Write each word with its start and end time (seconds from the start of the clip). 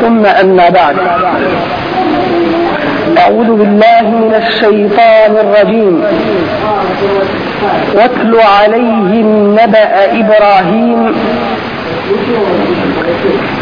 ثم 0.00 0.26
أما 0.26 0.68
بعد. 0.68 0.96
أعوذ 3.18 3.50
بالله 3.60 4.02
من 4.02 4.34
الشيطان 4.42 5.32
الرجيم. 5.44 5.94
واتل 7.94 8.34
عليهم 8.40 9.56
نبأ 9.60 9.90
إبراهيم. 10.22 11.00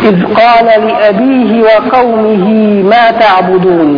إذ 0.04 0.16
قال 0.40 0.66
لأبيه 0.86 1.50
وقومه 1.62 2.46
ما 2.92 3.04
تعبدون. 3.10 3.90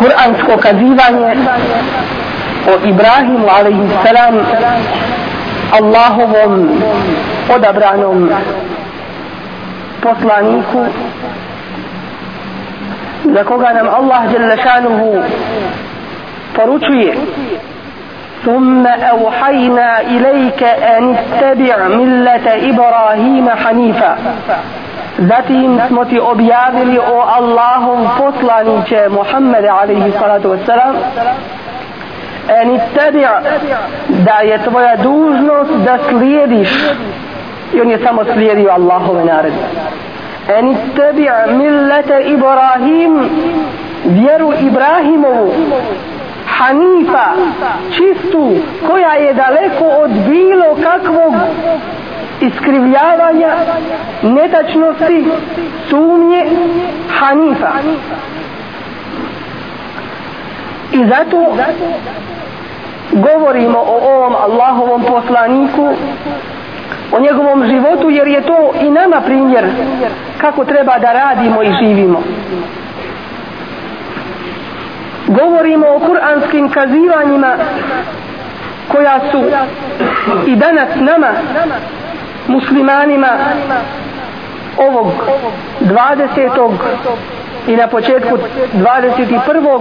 Kur'ansko 0.00 0.56
kazivanje 0.56 1.32
o 2.70 2.72
Ibrahimu 2.92 3.46
alaihissalam 3.58 4.34
Allahovom 5.78 6.68
odabranom 7.54 8.30
poslaniku 10.02 10.86
za 13.34 13.44
koga 13.44 13.72
nam 13.72 13.88
Allah 13.88 14.20
Đelešanuhu 14.32 15.22
poručuje 16.56 17.14
ثم 18.44 18.86
أوحينا 18.86 20.00
إليك 20.00 20.62
أن 20.64 21.16
اتبع 21.16 21.88
ملة 21.88 22.46
إبراهيم 22.70 23.50
حنيفا 23.50 24.16
Zatim 25.18 25.80
smo 25.88 26.04
ti 26.04 26.20
objavili 26.20 26.98
o 26.98 27.20
Allahom 27.20 28.08
poslaniće 28.18 29.08
Muhammed 29.08 29.64
alaihi 29.64 30.12
salatu 30.18 30.48
wassalam 30.48 30.94
En 32.50 32.70
ittabi' 32.74 33.26
da 34.08 34.40
je 34.40 34.58
tvoja 34.62 34.96
dužnost 34.96 35.70
da 35.84 35.98
slijediš 36.08 36.68
i 37.74 37.80
on 37.80 37.90
je 37.90 37.98
samo 37.98 38.24
slijedio 38.24 38.70
Allahove 38.70 39.24
naredbe 39.24 39.66
En 40.48 40.68
ittabi' 40.68 41.56
millete 41.56 42.20
Ibrahim 42.26 43.30
vjeru 44.04 44.52
Ibrahimovu 44.60 45.52
Hanifa, 46.60 47.26
čistu, 47.90 48.56
koja 48.86 49.12
je 49.14 49.34
daleko 49.34 49.84
od 49.84 50.10
bilo 50.10 50.76
kakvog 50.82 51.34
iskrivljavanja, 52.40 53.56
netačnosti, 54.22 55.24
sumnje, 55.88 56.44
Hanifa. 57.18 57.72
I 60.92 61.04
zato 61.06 61.56
govorimo 63.12 63.78
o 63.78 64.14
ovom 64.14 64.34
Allahovom 64.34 65.02
poslaniku, 65.02 65.88
o 67.12 67.20
njegovom 67.20 67.66
životu, 67.66 68.10
jer 68.10 68.28
je 68.28 68.42
to 68.42 68.72
i 68.80 68.90
nama 68.90 69.20
primjer 69.20 69.64
kako 70.38 70.64
treba 70.64 70.98
da 70.98 71.12
radimo 71.12 71.62
i 71.62 71.72
živimo 71.82 72.22
govorimo 75.30 75.86
o 75.88 75.98
kuranskim 75.98 76.68
kazivanjima 76.68 77.54
koja 78.88 79.20
su 79.30 79.44
i 80.46 80.56
danas 80.56 80.88
nama 80.96 81.28
muslimanima 82.48 83.28
ovog 84.76 85.06
20 85.80 86.72
i 87.70 87.76
na 87.76 87.86
početku 87.86 88.38
21. 88.74 89.80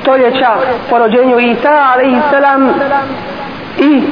stoljeća 0.00 0.50
po 0.90 0.98
rođenju 0.98 1.38
Isa 1.38 1.70
a.s. 1.70 2.34
i 3.78 4.02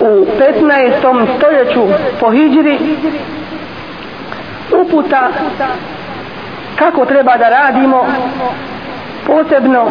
u 0.00 0.26
15. 0.60 1.26
stoljeću 1.36 1.82
po 2.20 2.30
Hidžri 2.30 2.78
uputa 4.80 5.28
kako 6.76 7.04
treba 7.04 7.36
da 7.36 7.48
radimo 7.48 8.06
posebno 9.26 9.90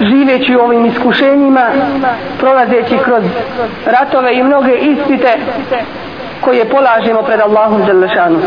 živeći 0.00 0.56
u 0.56 0.60
ovim 0.60 0.86
iskušenjima 0.86 1.66
prolazeći 2.38 2.98
kroz 3.04 3.24
ratove 3.86 4.34
i 4.34 4.42
mnoge 4.42 4.74
ispite 4.74 5.36
koje 6.40 6.64
polažemo 6.64 7.22
pred 7.22 7.40
Allahom 7.40 7.84
Đelešanu 7.86 8.38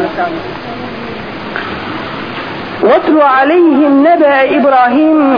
Otru 2.96 3.20
alejhim 3.40 4.02
nebe 4.02 4.46
Ibrahim 4.50 5.36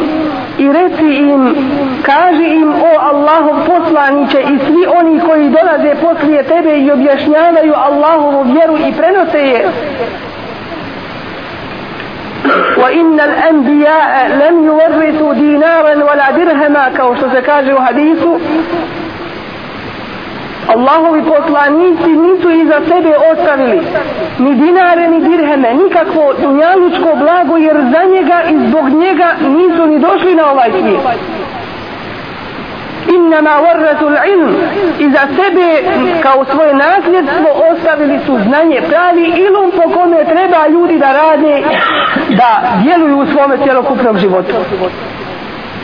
i 0.59 0.73
reci 0.73 1.17
im, 1.17 1.55
kaži 2.03 2.49
im 2.55 2.73
o 2.73 2.99
Allahov 3.01 3.57
poslaniće 3.67 4.41
i 4.41 4.59
svi 4.67 4.87
oni 4.99 5.21
koji 5.21 5.49
dolaze 5.49 5.95
poslije 6.03 6.43
tebe 6.43 6.77
i 6.79 6.91
objašnjavaju 6.91 7.75
Allahovu 7.77 8.43
vjeru 8.43 8.77
i 8.77 8.93
prenose 8.93 9.39
je 9.39 9.71
وإن 12.77 13.21
الأنبياء 13.21 14.29
لم 14.29 14.65
يورثوا 14.65 15.35
دينارا 15.35 15.95
ولا 16.05 16.31
درهما 16.31 16.91
kao 16.97 17.17
što 17.17 17.31
se 17.31 17.43
kaže 17.43 17.75
u 17.75 17.79
hadisu 17.79 18.41
Allahovi 20.76 21.22
poslanici 21.22 22.10
nisu 22.10 22.50
iza 22.52 22.80
sebe 22.88 23.14
ostavili 23.32 23.80
ni 24.40 24.56
dinare 24.56 25.08
ni 25.08 25.20
dirheme, 25.30 25.74
nikakvo 25.74 26.34
dunjalučko 26.42 27.16
blago 27.16 27.58
jer 27.58 27.78
za 27.94 28.04
njega 28.14 28.38
i 28.52 28.68
zbog 28.68 28.90
njega 28.90 29.28
nisu 29.58 29.86
ni 29.88 30.00
došli 30.00 30.36
na 30.36 30.52
ovaj 30.52 30.72
svijet. 30.72 31.02
Innama 33.16 33.50
warratul 33.66 34.16
ilm 34.34 34.56
iza 35.00 35.20
sebe 35.38 35.68
kao 36.22 36.46
svoje 36.46 36.74
nasljedstvo 36.74 37.50
ostavili 37.72 38.20
su 38.26 38.38
znanje 38.48 38.82
pravi 38.90 39.26
ilum 39.46 39.72
po 39.72 40.00
kome 40.00 40.26
treba 40.26 40.68
ljudi 40.68 40.98
da 40.98 41.12
rade 41.12 41.64
da 42.30 42.62
djeluju 42.84 43.18
u 43.20 43.26
svome 43.26 43.58
cjelokupnom 43.64 44.18
životu. 44.18 44.56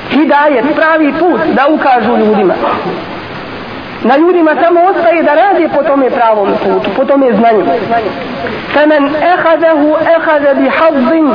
Hidajet, 0.10 0.66
pravi 0.76 1.14
put 1.20 1.42
da 1.54 1.68
ukažu 1.68 2.18
ljudima. 2.18 2.54
Na 4.06 4.18
ljudima 4.18 4.56
samo 4.64 4.80
ostaje 4.90 5.24
da 5.24 5.34
rade 5.34 5.70
po 5.76 5.84
tome 5.84 6.10
pravom 6.10 6.50
putu, 6.64 6.90
po 6.96 7.06
tome 7.06 7.34
znanju. 7.34 7.64
Femen 8.74 9.04
ehadehu 9.34 9.96
ehade 10.16 10.54
bi 10.62 10.70
hazzin 10.70 11.28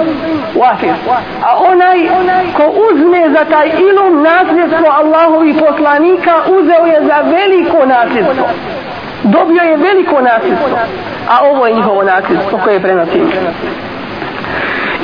wafir. 0.55 0.95
A 1.43 1.51
onaj 1.71 1.99
ko 2.57 2.65
uzme 2.87 3.31
za 3.31 3.45
taj 3.45 3.69
ilum 3.69 4.23
nasljedstvo 4.23 4.89
Allahovi 5.01 5.55
poslanika, 5.55 6.35
uzeo 6.49 6.87
je 6.87 7.01
za 7.07 7.19
veliko 7.37 7.87
nasljedstvo. 7.87 8.49
Dobio 9.23 9.63
je 9.63 9.77
veliko 9.77 10.21
nasljedstvo. 10.21 10.79
A 11.29 11.45
ovo 11.51 11.67
je 11.67 11.75
njihovo 11.75 12.03
nasljedstvo 12.03 12.59
koje 12.65 12.81
prenosim. 12.81 13.31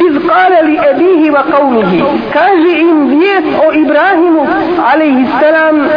iz 0.09 0.15
kale 0.29 0.62
li 0.62 0.79
ebihi 0.91 1.31
wa 1.31 1.43
kaumihi. 1.51 2.05
kaže 2.33 2.79
im 2.81 3.09
vijest 3.09 3.49
o 3.67 3.73
Ibrahimu 3.73 4.47
alaihi 4.93 5.27
salam 5.41 5.89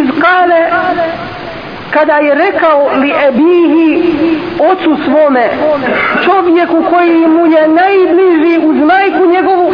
iz 0.00 0.08
kale 0.22 0.60
kada 1.90 2.16
je 2.16 2.34
rekao 2.34 2.88
li 3.00 3.12
ebihi 3.28 4.02
ocu 4.70 4.96
svome 5.04 5.48
čovjeku 6.24 6.84
koji 6.90 7.26
mu 7.26 7.46
je 7.46 7.68
najbliži 7.68 8.66
uz 8.66 8.76
majku 8.76 9.26
njegovu 9.26 9.72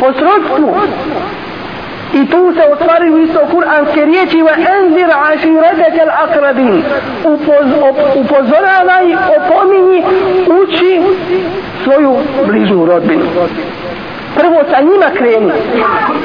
po 0.00 0.12
srodstvu 0.12 0.74
I 2.14 2.26
tu 2.30 2.52
se 2.54 2.62
ostvaruju 2.72 3.22
isto 3.22 3.40
kuranske 3.50 4.04
riječi 4.04 4.36
wa 4.36 4.54
enzir 4.76 5.10
aširedeke 5.32 6.04
l'akrabin. 6.04 6.82
Upoz, 7.24 7.66
upozoravaj, 8.14 9.14
opominji, 9.14 10.02
uči 10.62 11.02
svoju 11.84 12.16
bližu 12.46 12.84
rodbinu. 12.84 13.24
Prvo 14.34 14.62
sa 14.70 14.80
njima 14.80 15.06
kreni, 15.16 15.52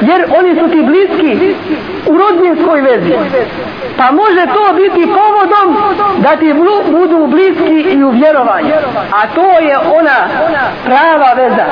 jer 0.00 0.24
oni 0.38 0.60
su 0.60 0.68
ti 0.68 0.82
bliski 0.82 1.54
u 2.06 2.18
rodinskoj 2.18 2.80
vezi. 2.80 3.14
Pa 3.96 4.10
može 4.10 4.46
to 4.46 4.74
biti 4.74 5.06
povodom 5.06 5.76
da 6.18 6.36
ti 6.36 6.54
budu 6.90 7.26
bliski 7.26 7.90
i 7.90 8.04
u 8.04 8.10
vjerovanju. 8.10 8.74
A 9.12 9.26
to 9.34 9.58
je 9.60 9.78
ona 9.78 10.18
prava 10.84 11.32
veza 11.36 11.64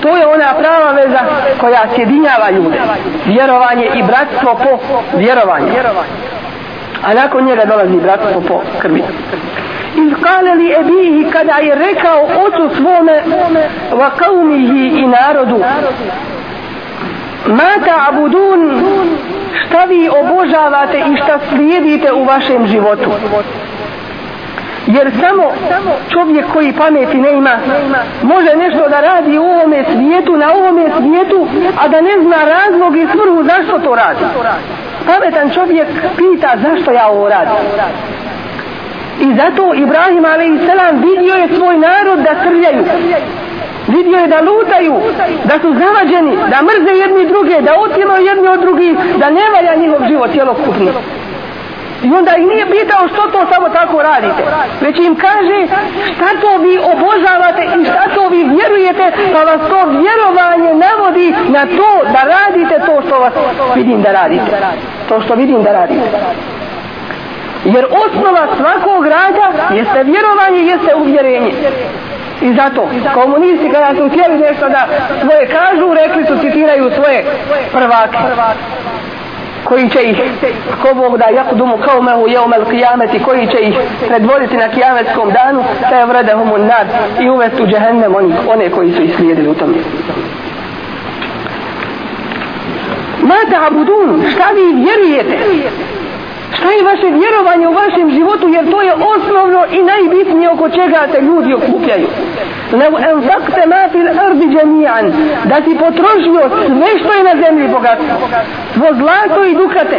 To 0.00 0.16
je 0.16 0.26
ona 0.26 0.54
prava 0.54 0.92
veza 0.92 1.20
koja 1.60 1.82
sjedinjava 1.94 2.50
ljude. 2.50 2.78
Vjerovanje 3.26 3.90
i 3.94 4.02
bratstvo 4.02 4.54
po 4.54 4.78
vjerovanju. 5.18 5.66
A 7.02 7.14
nakon 7.14 7.44
njega 7.44 7.64
dolazi 7.64 7.96
bratstvo 7.96 8.40
po 8.48 8.60
krvi. 8.78 9.02
Iz 9.96 10.12
kale 10.22 10.54
li 10.54 10.74
ebihi 10.80 11.30
kada 11.32 11.52
je 11.52 11.74
rekao 11.74 12.28
ocu 12.46 12.76
svome 12.76 13.22
va 13.92 14.10
kaumihi 14.10 14.88
i 15.00 15.06
narodu. 15.06 15.64
Mata 17.46 18.08
abudun 18.08 18.82
šta 19.66 19.84
vi 19.84 20.08
obožavate 20.08 20.98
i 20.98 21.16
šta 21.16 21.38
slijedite 21.48 22.12
u 22.12 22.24
vašem 22.24 22.66
životu? 22.66 23.10
Jer 24.86 25.10
samo 25.20 25.52
čovjek 26.12 26.46
koji 26.52 26.72
pameti 26.72 27.16
ne 27.16 27.32
ima 27.32 27.58
može 28.22 28.56
nešto 28.56 28.88
da 28.88 29.00
radi 29.00 29.38
u 29.38 29.44
ovome 29.44 29.84
svijetu 29.92 30.36
na 30.36 30.52
ovome 30.52 30.90
svijetu 30.98 31.46
a 31.80 31.88
da 31.88 32.00
ne 32.00 32.22
zna 32.22 32.36
razlog 32.44 32.96
i 32.96 33.06
svrhu 33.06 33.44
zašto 33.44 33.78
to 33.78 33.94
radi. 33.94 34.24
Pametan 35.06 35.50
čovjek 35.50 35.88
pita 36.16 36.56
zašto 36.62 36.92
ja 36.92 37.08
ovo 37.08 37.28
radim 37.28 37.54
i 39.20 39.34
zato 39.34 39.74
Ibrahim 39.74 40.24
a.s. 40.24 40.68
vidio 41.08 41.34
je 41.34 41.48
svoj 41.56 41.78
narod 41.78 42.18
da 42.18 42.32
srljaju 42.42 42.84
vidio 43.88 44.18
je 44.18 44.26
da 44.26 44.40
lutaju 44.40 44.94
da 45.44 45.54
su 45.62 45.74
zavađeni 45.80 46.36
da 46.50 46.58
mrze 46.62 46.92
jedni 46.98 47.26
druge 47.26 47.60
da 47.60 47.72
otimaju 47.78 48.26
jedni 48.26 48.48
od 48.48 48.60
drugih 48.60 48.92
da 49.18 49.30
ne 49.30 49.50
valja 49.54 49.74
njihov 49.74 50.00
život 50.08 50.30
cijelokupni 50.30 50.90
I 52.02 52.08
onda 52.18 52.36
ih 52.36 52.46
nije 52.46 52.66
pitao 52.70 53.08
što 53.08 53.22
to 53.32 53.46
samo 53.52 53.68
tako 53.68 54.02
radite. 54.02 54.42
Već 54.80 54.98
im 54.98 55.14
kaže 55.16 55.58
šta 56.14 56.28
to 56.40 56.58
vi 56.64 56.78
obožavate 56.92 57.62
i 57.64 57.84
šta 57.84 58.04
to 58.14 58.28
vi 58.28 58.44
vjerujete, 58.56 59.12
pa 59.32 59.40
vas 59.42 59.60
to 59.68 59.78
vjerovanje 60.02 60.70
navodi 60.86 61.34
na 61.48 61.66
to 61.76 61.90
da 62.12 62.20
radite 62.34 62.86
to 62.86 63.02
što 63.06 63.18
vas 63.18 63.32
vidim 63.74 64.02
da 64.02 64.12
radite. 64.12 64.56
To 65.08 65.20
što 65.20 65.34
vidim 65.34 65.62
da 65.62 65.72
radite. 65.72 66.10
Jer 67.74 67.84
osnova 68.04 68.46
svakog 68.56 69.06
rada 69.06 69.46
jeste 69.74 70.02
vjerovanje, 70.04 70.60
jeste 70.72 70.94
uvjerenje. 70.94 71.52
I 72.42 72.54
zato, 72.54 72.88
komunisti 73.14 73.70
kada 73.72 73.94
su 73.96 74.08
htjeli 74.08 74.38
nešto 74.38 74.68
da 74.68 74.86
svoje 75.20 75.46
kažu, 75.46 75.94
rekli 75.94 76.24
su, 76.26 76.42
citiraju 76.42 76.90
svoje 76.90 77.24
prvake 77.72 78.18
koji 79.68 79.90
će 79.90 80.02
ih 80.02 80.16
ko 80.82 80.94
Bog 80.94 81.18
da 81.18 81.28
jakdumu 81.28 81.76
kao 81.76 82.02
mehu 82.02 82.28
jeumel 82.28 82.64
kijameti 82.70 83.22
koji 83.22 83.46
će 83.46 83.58
ih 83.58 83.74
predvoditi 84.08 84.56
na 84.56 84.68
kijametskom 84.68 85.30
danu 85.30 85.64
te 85.90 86.04
vredehum 86.04 86.52
un 86.52 86.66
nad 86.66 86.86
i 87.20 87.30
uvesti 87.30 87.62
u 87.62 87.66
džehennem 87.66 88.14
oni, 88.14 88.34
one 88.48 88.70
koji 88.70 88.92
su 88.92 89.02
islijedili 89.02 89.48
u 89.48 89.54
tom 89.54 89.74
Ma 93.22 93.40
ta'budun, 93.50 94.30
šta 94.32 94.44
vi 94.54 94.82
vjerujete? 94.84 95.38
Šta 96.57 96.69
je 96.71 96.83
vaše 96.83 97.07
vjerovanje 97.19 97.67
u 97.67 97.73
vašem 97.73 98.11
životu 98.11 98.47
jer 98.47 98.71
to 98.71 98.81
je 98.81 98.93
osnovno 98.93 99.61
i 99.71 99.83
najbitnije 99.83 100.49
oko 100.49 100.69
čega 100.69 100.99
se 101.11 101.21
ljudi 101.21 101.53
okupljaju. 101.53 102.07
Lev 102.71 102.93
enfakte 103.11 103.61
ma 103.67 103.89
fil 103.91 104.07
ardi 104.25 104.45
džemijan 104.53 105.05
da 105.49 105.55
si 105.63 105.77
potrošio 105.85 106.43
sve 106.67 106.89
što 106.99 107.13
je 107.13 107.23
na 107.23 107.35
zemlji 107.43 107.67
bogatstvo. 107.67 108.15
Svo 108.73 108.87
zlato 108.99 109.43
i 109.45 109.55
dukate. 109.55 109.97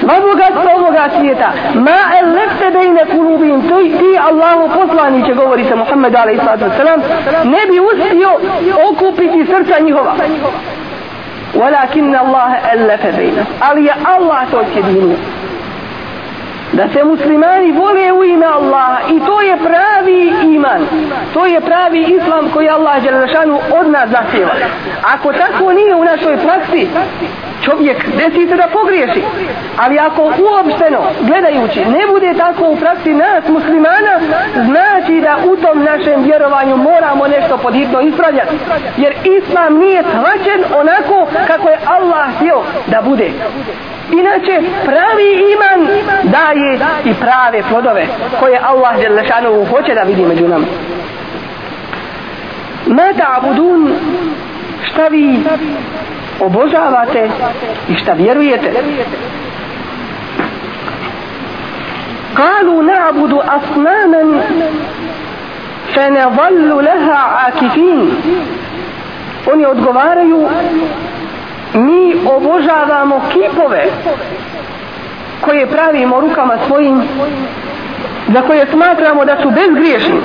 Sva 0.00 0.14
bogatstvo 0.30 0.70
ovoga 0.76 1.08
svijeta. 1.18 1.48
Ma 1.74 2.00
elefte 2.22 2.70
bejne 2.78 3.04
kulubim. 3.12 3.68
To 3.68 3.80
i 3.80 3.90
ti 3.90 4.10
Allahu 4.28 4.64
poslaniće 4.78 5.34
govori 5.34 5.64
se 5.64 5.74
Muhammed 5.74 6.14
a.s. 6.14 6.78
ne 7.44 7.62
bi 7.70 7.76
uspio 7.90 8.30
okupiti 8.90 9.46
srca 9.46 9.78
njihova. 9.78 10.14
ولكن 11.54 12.16
الله 12.16 12.50
ألف 12.72 13.06
بينه 13.16 13.44
ali 13.60 13.84
je 13.84 13.94
Allah 14.04 14.50
to 14.50 14.64
sjedinio 14.72 15.16
da 16.73 16.87
se 16.93 17.03
muslimani 17.03 17.71
vole 17.71 18.11
u 18.11 18.23
ime 18.23 18.45
Allaha. 18.45 18.97
I 19.09 19.19
to 19.19 19.41
je 19.41 19.57
pravi 19.57 20.33
iman. 20.55 20.81
To 21.33 21.45
je 21.45 21.61
pravi 21.61 22.01
islam 22.01 22.49
koji 22.53 22.69
Allah 22.69 23.03
Đelešanu 23.03 23.59
od 23.79 23.91
nas 23.91 24.09
zahtjeva. 24.09 24.51
Ako 25.03 25.33
tako 25.33 25.71
nije 25.71 25.95
u 25.95 26.03
našoj 26.03 26.37
praksi 26.37 26.87
čovjek 27.65 27.97
desi 28.17 28.47
se 28.47 28.55
da 28.55 28.67
pogriješi. 28.73 29.23
Ali 29.77 29.99
ako 29.99 30.21
uopšteno 30.23 31.01
gledajući 31.21 31.79
ne 31.79 32.07
bude 32.11 32.33
tako 32.37 32.63
u 32.69 32.75
praksi 32.75 33.13
nas 33.13 33.43
muslimana 33.47 34.13
znači 34.65 35.21
da 35.21 35.37
u 35.51 35.55
tom 35.55 35.83
našem 35.83 36.23
vjerovanju 36.23 36.77
moramo 36.77 37.27
nešto 37.27 37.57
podhitno 37.57 38.01
ispravljati. 38.01 38.55
Jer 38.97 39.13
islam 39.37 39.77
nije 39.77 40.03
shvaćen 40.03 40.63
onako 40.75 41.27
kako 41.47 41.69
je 41.69 41.79
Allah 41.85 42.35
htio 42.35 42.61
da 42.87 43.01
bude. 43.01 43.31
Inače, 44.12 44.60
pravi 44.84 45.28
iman 45.52 45.88
daje 46.22 46.78
i 47.04 47.14
prave 47.14 47.62
plodove 47.70 48.06
koje 48.40 48.60
Allah 48.62 48.96
Đelešanu 49.00 49.64
hoće 49.64 49.94
da 49.94 50.02
vidi 50.02 50.22
među 50.22 50.48
nama. 50.48 50.66
Mata 52.86 53.26
abudun, 53.36 53.92
šta 54.82 55.08
vi 55.08 55.40
obožavate 56.40 57.30
i 57.88 57.94
šta 57.94 58.12
vjerujete? 58.12 58.72
قالوا 62.38 62.82
نعبد 62.82 63.32
أصناما 63.32 64.42
فنظل 65.94 66.84
لها 66.84 67.14
عاكفين 67.14 68.10
oni 69.52 69.66
odgovaraju 69.66 70.48
mi 71.73 72.15
obožavamo 72.35 73.21
kipove 73.31 73.85
koje 75.41 75.67
pravimo 75.67 76.19
rukama 76.19 76.57
svojim 76.67 77.01
za 78.27 78.41
koje 78.41 78.67
smatramo 78.71 79.25
da 79.25 79.37
su 79.41 79.49
bezgriješni. 79.49 80.15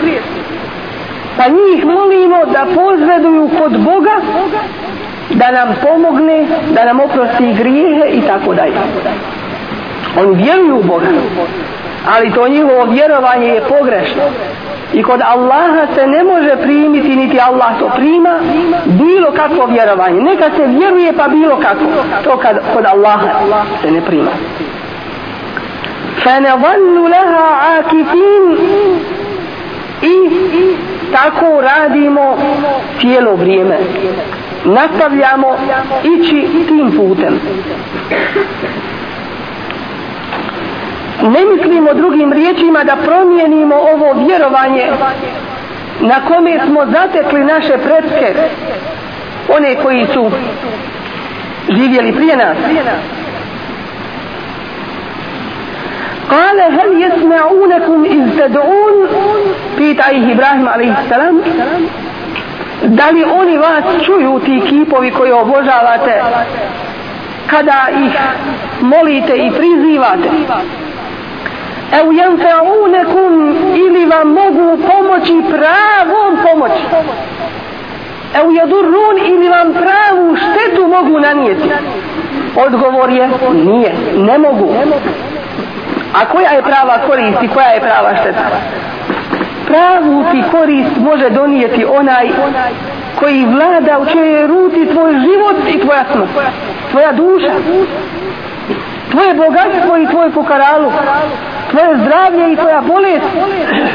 Pa 1.37 1.45
njih 1.49 1.85
molimo 1.85 2.45
da 2.53 2.67
pozveduju 2.75 3.51
kod 3.59 3.73
Boga 3.79 4.17
da 5.31 5.51
nam 5.51 5.75
pomogne 5.83 6.47
da 6.71 6.85
nam 6.85 7.01
oprosti 7.01 7.55
grijehe 7.59 8.09
i 8.13 8.21
tako 8.21 8.55
dalje. 8.55 8.77
Oni 10.21 10.43
vjeruju 10.43 10.77
u 10.77 10.83
Boga 10.83 11.07
ali 12.17 12.33
to 12.33 12.49
njihovo 12.49 12.85
vjerovanje 12.85 13.47
je 13.47 13.63
pogrešno. 13.69 14.23
i 14.94 15.04
kod 15.04 15.22
Allaha 15.22 15.88
se 15.96 16.08
ne 16.08 16.24
može 16.24 16.56
primiti 16.62 17.16
niti 17.16 17.40
Allah 17.40 17.80
to 17.80 17.90
prima 17.96 18.40
bilo 18.86 19.32
kakvo 19.32 19.66
vjerovanje 19.66 20.22
neka 20.22 20.50
se 20.56 20.68
vjeruje 20.68 21.14
pa 21.18 21.28
bilo 21.28 21.58
kako 21.58 21.86
to 22.24 22.38
kad, 22.38 22.60
kod 22.74 22.86
Allaha 22.86 23.30
se 23.82 23.92
ne 23.92 24.02
prima 24.02 24.32
فَنَظَلُّ 26.24 26.96
لَهَا 27.16 27.46
عَاكِفِينَ 27.66 28.46
i 30.02 30.78
tako 31.12 31.62
radimo 31.62 32.38
cijelo 33.02 33.36
vrijeme 33.36 33.78
nastavljamo 34.66 35.58
ići 36.04 36.48
tim 36.68 36.92
putem 36.98 37.40
ne 41.23 41.45
mislimo 41.45 41.95
drugim 41.95 42.33
riječima 42.33 42.85
da 42.85 42.97
promijenimo 42.97 43.75
ovo 43.77 44.27
vjerovanje 44.27 44.87
na 46.01 46.21
kome 46.29 46.59
smo 46.67 46.87
zatekli 46.87 47.45
naše 47.45 47.79
predske 47.79 48.35
one 49.49 49.77
koji 49.83 50.07
su 50.15 50.31
živjeli 51.69 52.13
prije 52.13 52.37
nas 52.37 52.57
Kale 56.29 56.71
hel 56.71 56.93
jesma'unakum 57.03 58.07
iz 58.07 58.39
tad'un 58.39 59.09
pita 59.77 60.11
ih 60.11 60.29
Ibrahim 60.29 60.69
a.s. 60.69 61.11
da 62.83 63.11
li 63.11 63.25
oni 63.25 63.59
vas 63.59 63.85
čuju 64.05 64.41
ti 64.45 64.63
kipovi 64.69 65.11
koje 65.11 65.35
obožavate 65.35 66.23
kada 67.47 67.87
ih 68.05 68.13
molite 68.81 69.37
i 69.37 69.51
prizivate. 69.51 70.29
Eu 71.93 72.13
jenfa'unekum 72.13 73.57
ili 73.75 74.07
vam 74.07 74.29
mogu 74.29 74.79
pomoći 74.83 75.43
pravom 75.49 76.39
pomoći. 76.43 76.83
Eu 78.35 78.51
jedurun 78.51 79.19
ili 79.25 79.49
vam 79.49 79.73
pravu 79.73 80.37
štetu 80.37 80.87
mogu 80.87 81.21
nanijeti? 81.21 81.71
Odgovor 82.67 83.11
je 83.11 83.29
nije, 83.65 83.95
ne 84.17 84.39
mogu. 84.39 84.75
A 86.15 86.25
koja 86.33 86.51
je 86.51 86.63
prava 86.63 86.99
korist 87.07 87.43
i 87.43 87.49
koja 87.49 87.67
je 87.67 87.81
prava 87.81 88.17
šteta? 88.21 88.45
Pravu 89.67 90.25
ti 90.33 90.43
korist 90.51 90.97
može 90.97 91.31
donijeti 91.31 91.85
onaj 91.85 92.29
koji 93.19 93.47
vlada 93.47 93.99
u 93.99 94.07
čuje 94.07 94.47
ruci 94.47 94.87
tvoj 94.93 95.13
život 95.13 95.57
i 95.69 95.81
tvoja 95.81 96.05
smrt. 96.13 96.31
Tvoja 96.91 97.13
duša. 97.13 97.53
Tvoje 99.11 99.35
bogatstvo 99.35 99.97
i 99.97 100.07
tvoj 100.07 100.31
pokaralu. 100.31 100.93
Tvoje 101.71 101.97
zdravlje 101.97 102.53
i 102.53 102.57
tvoja 102.57 102.81
bolest. 102.81 103.27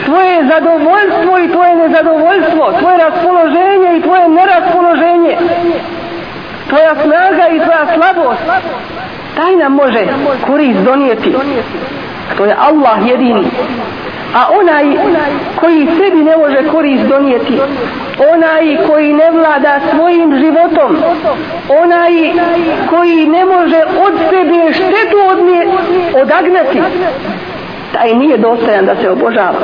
Tvoje 0.06 0.48
zadovoljstvo 0.48 1.39
i 1.39 1.51
tvoje 1.51 1.75
nezadovoljstvo. 1.75 2.74
Tvoje 2.80 2.98
raspoloženje 2.98 3.98
i 3.98 4.01
tvoje 4.01 4.30
neraspoloženje. 4.30 5.38
Tvoja 6.70 6.96
snaga 6.96 7.48
i 7.51 7.60
tvoja 7.60 7.86
slabost. 7.94 8.42
Taj 9.36 9.56
nam 9.56 9.74
može 9.74 10.08
korist 10.48 10.80
donijeti. 10.80 11.36
To 12.38 12.46
je 12.46 12.56
Allah 12.60 12.98
jedini. 13.08 13.46
A 14.34 14.48
onaj 14.60 14.86
koji 15.56 15.88
sebi 15.98 16.24
ne 16.24 16.38
može 16.38 16.70
korist 16.72 17.03
donijeti, 17.03 17.60
onaj 18.34 18.77
koji 18.88 19.13
ne 19.13 19.32
vlada 19.32 19.80
svojim 19.96 20.38
životom, 20.38 20.98
onaj 21.84 22.12
koji 22.89 23.27
ne 23.27 23.46
može 23.46 23.82
od 24.06 24.13
sebe 24.30 24.74
štetu 24.74 25.18
odnije, 25.32 25.68
odagnati, 26.22 26.82
taj 27.94 28.14
nije 28.16 28.38
dostajan 28.38 28.86
da 28.86 28.96
se 28.96 29.10
obožava. 29.10 29.60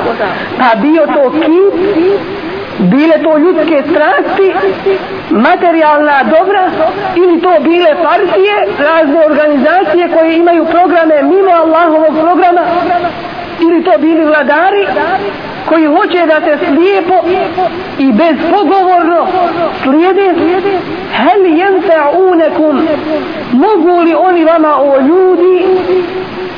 Pa 0.60 0.76
bio 0.82 1.06
to 1.06 1.32
kip, 1.32 1.74
bile 2.80 3.18
to 3.24 3.38
ljudske 3.38 3.84
strasti, 3.92 4.54
materijalna 5.30 6.24
dobra 6.24 6.64
ili 7.16 7.42
to 7.42 7.52
bile 7.60 7.96
partije, 8.04 8.56
razne 8.80 9.26
organizacije 9.26 10.10
koje 10.14 10.38
imaju 10.38 10.66
programe 10.66 11.24
mimo 11.24 11.52
Allahovog 11.52 12.14
programa, 12.22 12.62
ili 13.60 13.84
to 13.84 13.92
bili 14.00 14.26
vladari 14.26 14.88
koji 15.66 15.86
hoće 15.86 16.26
da 16.26 16.42
se 16.42 16.58
slijepo 16.66 17.14
i 18.00 18.12
bezpogovorno 18.12 19.28
slijede 19.84 20.34
hel 21.14 21.44
jenfa'unekum 21.44 22.82
mogu 23.52 24.02
li 24.02 24.14
oni 24.14 24.46
vama 24.46 24.76
o 24.82 25.00
ljudi 25.00 25.66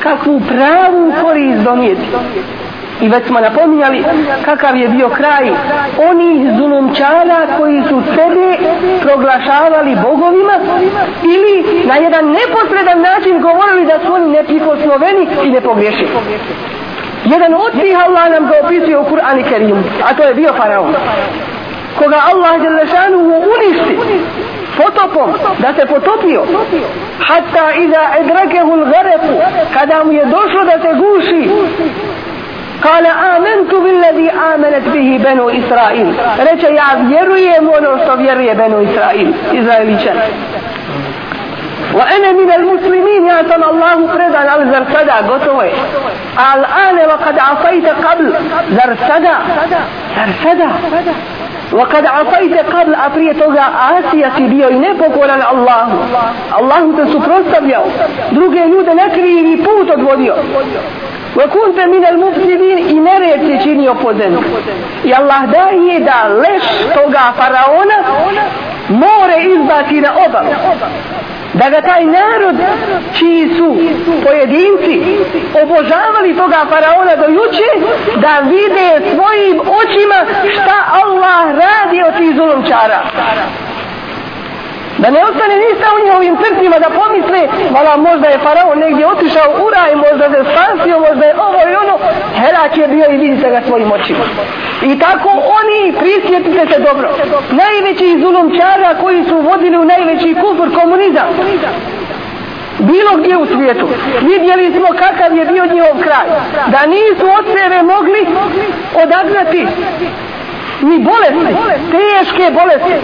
kakvu 0.00 0.40
pravu 0.48 1.12
korist 1.22 1.58
donijeti 1.58 2.06
I 3.02 3.08
već 3.08 3.26
smo 3.26 3.40
napominjali 3.40 4.04
kakav 4.44 4.76
je 4.76 4.88
bio 4.88 5.08
kraj 5.08 5.50
onih 6.10 6.56
zulumčara 6.58 7.46
koji 7.58 7.82
su 7.88 8.02
sebe 8.14 8.58
proglašavali 9.02 9.96
bogovima 10.02 10.52
ili 11.22 11.84
na 11.86 11.94
jedan 11.94 12.24
neposredan 12.26 13.00
način 13.00 13.40
govorili 13.40 13.86
da 13.86 13.98
su 14.06 14.14
oni 14.14 14.32
neprikosnoveni 14.32 15.26
i 15.44 15.50
nepogriješeni. 15.50 16.10
Jedan 17.24 17.54
od 17.54 17.72
tih 17.80 17.96
Allah 18.04 18.30
nam 18.30 18.46
ga 18.46 18.54
opisuje 18.64 18.98
u 18.98 19.04
Kur'an 19.04 19.38
i 19.40 19.42
Kerim, 19.42 19.84
a 20.04 20.14
to 20.14 20.22
je 20.22 20.34
bio 20.34 20.52
faraon. 20.52 20.94
Koga 21.98 22.20
Allah 22.32 22.60
Đelešanu 22.62 23.18
uništi 23.54 23.98
potopom, 24.76 25.30
da 25.58 25.74
se 25.74 25.86
potopio. 25.86 26.42
Hatta 27.28 27.72
iza 27.78 28.02
edrakehu 28.20 28.76
l'gareku, 28.76 29.34
kada 29.74 30.04
mu 30.04 30.12
je 30.12 30.24
došlo 30.24 30.64
da 30.64 30.78
se 30.82 30.94
guši, 30.94 31.50
Kale 32.82 33.08
amentu 33.08 33.80
billadi 33.80 34.30
amenet 34.52 34.84
bihi 34.92 35.18
benu 35.18 35.50
Israil. 35.50 36.08
Reče 36.38 36.68
ja 36.74 36.88
vjerujem 37.08 37.68
ono 37.78 37.98
što 38.04 38.16
vjeruje 38.16 38.54
benu 38.54 38.80
Israil. 38.80 39.28
Izraeličan. 39.52 40.16
وأنا 41.93 42.31
من 42.31 42.51
المسلمين 42.51 43.27
يا 43.27 43.43
سم 43.49 43.63
الله 43.63 44.07
فردا 44.07 44.37
على 44.37 44.65
زرسدا 44.71 45.13
قطوة 45.13 45.65
الآن 46.55 46.97
وقد 47.09 47.39
عصيت 47.39 47.87
قبل 47.89 48.33
زرسدا 48.71 49.33
زرسدا 50.17 50.69
وقد 51.73 52.05
عصيت 52.05 52.57
قبل 52.57 52.95
أبرية 52.95 53.31
توغا 53.33 53.65
آسيا 53.99 54.29
سبيو 54.37 54.69
نبوكولا 54.69 55.51
الله 55.51 55.87
الله 56.59 56.81
تسفرست 56.97 57.59
بيو 57.61 57.81
druge 58.31 58.59
ljude 58.71 58.93
na 58.93 59.09
krivi 59.09 59.57
put 59.57 59.89
odvodio 59.89 60.35
وكنت 61.37 61.79
من 61.79 62.05
المفسدين 62.05 62.77
i 62.77 62.93
nered 62.99 63.39
se 63.47 63.63
činio 63.63 63.93
po 63.93 64.13
zemlji 64.13 64.43
i 65.03 65.13
Allah 65.13 65.41
daje 65.45 65.99
da 65.99 66.27
leš 66.41 66.63
toga 66.93 67.33
faraona 67.37 67.97
more 68.89 69.35
izbaci 69.43 70.01
na 70.01 70.09
obalu 70.25 70.49
da 71.54 71.70
ga 71.70 71.80
taj 71.82 72.04
narod 72.04 72.56
čiji 73.18 73.54
su 73.56 73.76
pojedinci 74.24 74.94
obožavali 75.62 76.36
toga 76.36 76.60
faraona 76.70 77.16
do 77.16 77.26
juče 77.38 77.70
da 78.16 78.40
vide 78.40 79.10
svojim 79.14 79.60
očima 79.60 80.18
šta 80.52 80.76
Allah 81.02 81.44
radi 81.64 82.02
od 82.02 82.16
tih 82.16 82.36
zulomčara 82.36 83.00
da 85.02 85.10
ne 85.10 85.20
ostane 85.28 85.56
ništa 85.64 85.86
u 85.96 86.02
njihovim 86.04 86.36
srcima 86.42 86.76
da 86.84 86.88
pomisle 87.00 87.42
vala 87.74 87.96
možda 87.96 88.26
je 88.28 88.42
faraon 88.46 88.78
negdje 88.78 89.06
otišao 89.06 89.48
u 89.64 89.66
raj 89.76 89.92
možda 90.06 90.26
se 90.32 90.40
spasio 90.50 90.96
možda 91.06 91.24
je 91.26 91.34
ovo 91.46 91.60
i 91.70 91.74
ono 91.82 91.94
Herak 92.40 92.76
je 92.76 92.88
bio 92.88 93.06
i 93.10 93.16
vidite 93.16 93.50
ga 93.50 93.60
svojim 93.66 93.92
očima. 93.92 94.24
I 94.90 94.98
tako 94.98 95.28
oni 95.58 95.80
prisjetite 96.00 96.62
se 96.70 96.78
dobro. 96.88 97.08
Najveći 97.62 98.20
zulumčara 98.22 98.90
koji 99.02 99.24
su 99.28 99.36
vodili 99.48 99.76
u 99.78 99.84
najveći 99.84 100.36
kufr 100.42 100.68
komunizam. 100.80 101.28
Bilo 102.78 103.10
gdje 103.18 103.36
u 103.36 103.46
svijetu. 103.46 103.86
Vidjeli 104.22 104.72
smo 104.76 104.88
kakav 105.02 105.36
je 105.36 105.44
bio 105.44 105.64
njihov 105.66 105.94
kraj. 106.02 106.26
Da 106.66 106.80
nisu 106.86 107.26
od 107.38 107.44
sebe 107.54 107.82
mogli 107.82 108.26
odagnati 109.02 109.66
ni 110.82 110.98
bolesti, 110.98 111.54
teške 111.90 112.50
bolesti, 112.58 112.94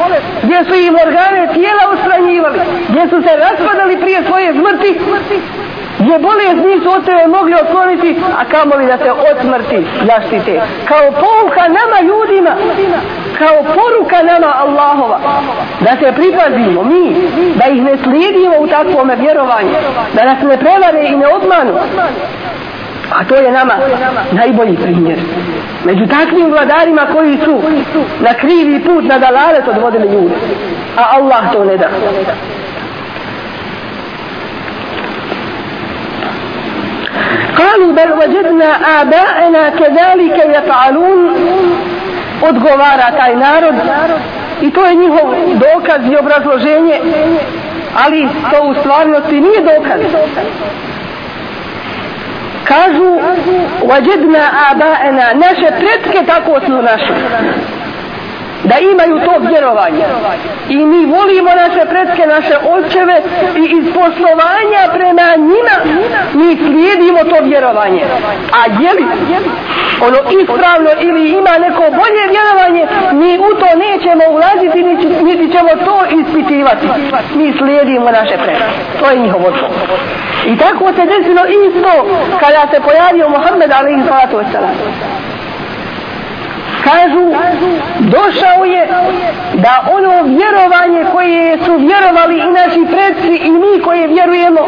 gdje 0.43 0.65
su 0.65 0.75
im 0.75 0.95
organe 1.07 1.49
tijela 1.55 1.83
ustranjivali, 1.95 2.61
gdje 2.89 3.09
su 3.09 3.23
se 3.23 3.37
raspadali 3.37 4.01
prije 4.01 4.23
svoje 4.29 4.53
smrti, 4.53 5.01
gdje 5.99 6.19
bolest 6.19 6.61
nisu 6.67 6.91
od 6.97 7.05
tebe 7.05 7.27
mogli 7.27 7.55
otkloniti, 7.55 8.17
a 8.39 8.45
kamoli 8.45 8.87
da 8.87 8.99
se 8.99 9.11
od 9.13 9.37
smrti 9.43 9.87
zaštite. 10.07 10.63
Kao 10.85 11.07
pouka 11.11 11.63
nama 11.79 11.99
ljudima, 12.09 12.53
kao 13.39 13.57
poruka 13.63 14.23
nama 14.23 14.51
Allahova, 14.65 15.19
da 15.81 15.91
se 16.01 16.13
pripazimo 16.13 16.83
mi, 16.83 17.05
da 17.59 17.65
ih 17.67 17.83
ne 17.83 17.97
slijedimo 18.05 18.55
u 18.59 18.67
takvome 18.67 19.17
vjerovanju, 19.17 19.71
da 20.15 20.25
nas 20.25 20.39
ne 20.43 20.57
prevare 20.57 21.03
i 21.09 21.17
ne 21.17 21.27
obmanu, 21.27 21.73
A 23.11 23.25
to 23.25 23.35
je 23.35 23.53
nama 23.53 23.75
najbolji 24.33 24.77
primjer. 24.77 25.19
Među 25.86 26.08
takvim 26.08 26.52
vladarima 26.52 27.08
koji 27.14 27.38
su 27.46 27.62
na 28.20 28.34
krivi 28.34 28.84
put 28.84 29.04
na 29.04 29.20
dalalet 29.20 29.68
odvodili 29.68 30.14
ljude. 30.14 30.36
A 30.98 31.04
Allah 31.18 31.52
to 31.54 31.64
ne 31.66 31.78
da. 31.78 31.90
قالوا 37.58 37.92
بل 37.94 38.12
وجدنا 38.12 38.70
آباءنا 39.02 39.70
كذلك 39.70 40.38
يفعلون 40.58 41.20
odgovara 42.50 43.12
taj 43.18 43.36
narod 43.36 43.76
i 44.62 44.72
to 44.72 44.86
je 44.86 44.96
njihov 44.96 45.36
dokaz 45.54 46.02
i 46.12 46.18
obrazloženje 46.18 47.00
ali 48.06 48.28
to 48.52 48.64
u 48.64 48.74
stvarnosti 48.80 49.42
nije 49.42 49.62
dokaz 49.62 50.02
kažu 52.69 53.11
vajedna 53.89 54.45
abaena 54.71 55.27
naše 55.35 55.69
pretke 55.79 56.27
tako 56.27 56.61
su 56.67 56.83
naše 56.83 57.15
da 58.69 58.77
imaju 58.93 59.21
to 59.27 59.35
vjerovanje. 59.49 60.05
I 60.69 60.77
mi 60.77 61.07
volimo 61.07 61.51
naše 61.65 61.83
predske, 61.93 62.27
naše 62.27 62.55
očeve 62.77 63.17
i 63.63 63.65
iz 63.79 63.85
poslovanja 63.95 64.83
prema 64.95 65.27
njima 65.51 65.77
mi 66.35 66.57
slijedimo 66.57 67.21
to 67.31 67.37
vjerovanje. 67.45 68.03
A 68.59 68.61
je 68.83 68.91
li 68.97 69.05
ono 70.07 70.19
ispravno 70.41 70.91
ili 71.01 71.23
ima 71.31 71.59
neko 71.59 71.83
bolje 72.01 72.23
vjerovanje 72.35 72.87
mi 73.13 73.39
u 73.39 73.51
to 73.61 73.69
nećemo 73.87 74.25
ulaziti 74.31 74.83
niti 75.23 75.53
ćemo 75.53 75.71
to 75.85 75.97
ispitivati. 76.21 76.87
Mi 77.35 77.55
slijedimo 77.59 78.11
naše 78.11 78.37
predske 78.45 78.79
to 79.01 79.11
je 79.11 79.19
njihovo 79.19 79.51
to. 79.51 79.69
i 80.47 80.57
tako 80.57 80.85
se 80.97 81.03
desilo 81.07 81.43
isto 81.67 81.93
kada 82.41 82.63
se 82.73 82.81
pojavio 82.81 83.29
Muhammed 83.29 83.71
alaihi 83.73 84.03
salatu 84.09 84.37
wasalam 84.37 84.75
kažu 86.89 87.25
došao 87.99 88.65
je 88.65 88.89
da 89.55 89.85
ono 89.97 90.23
vjerovanje 90.23 91.05
koje 91.13 91.59
su 91.65 91.77
vjerovali 91.77 92.39
i 92.39 92.53
naši 92.61 92.83
predsi 92.93 93.35
i 93.47 93.51
mi 93.51 93.83
koje 93.85 94.07
vjerujemo 94.07 94.61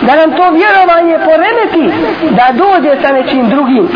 da 0.00 0.16
nam 0.16 0.30
to 0.36 0.50
vjerovanje 0.50 1.16
poremeti 1.24 1.84
da 2.30 2.46
dođe 2.52 3.02
sa 3.02 3.12
nečim 3.12 3.48
drugim. 3.48 3.88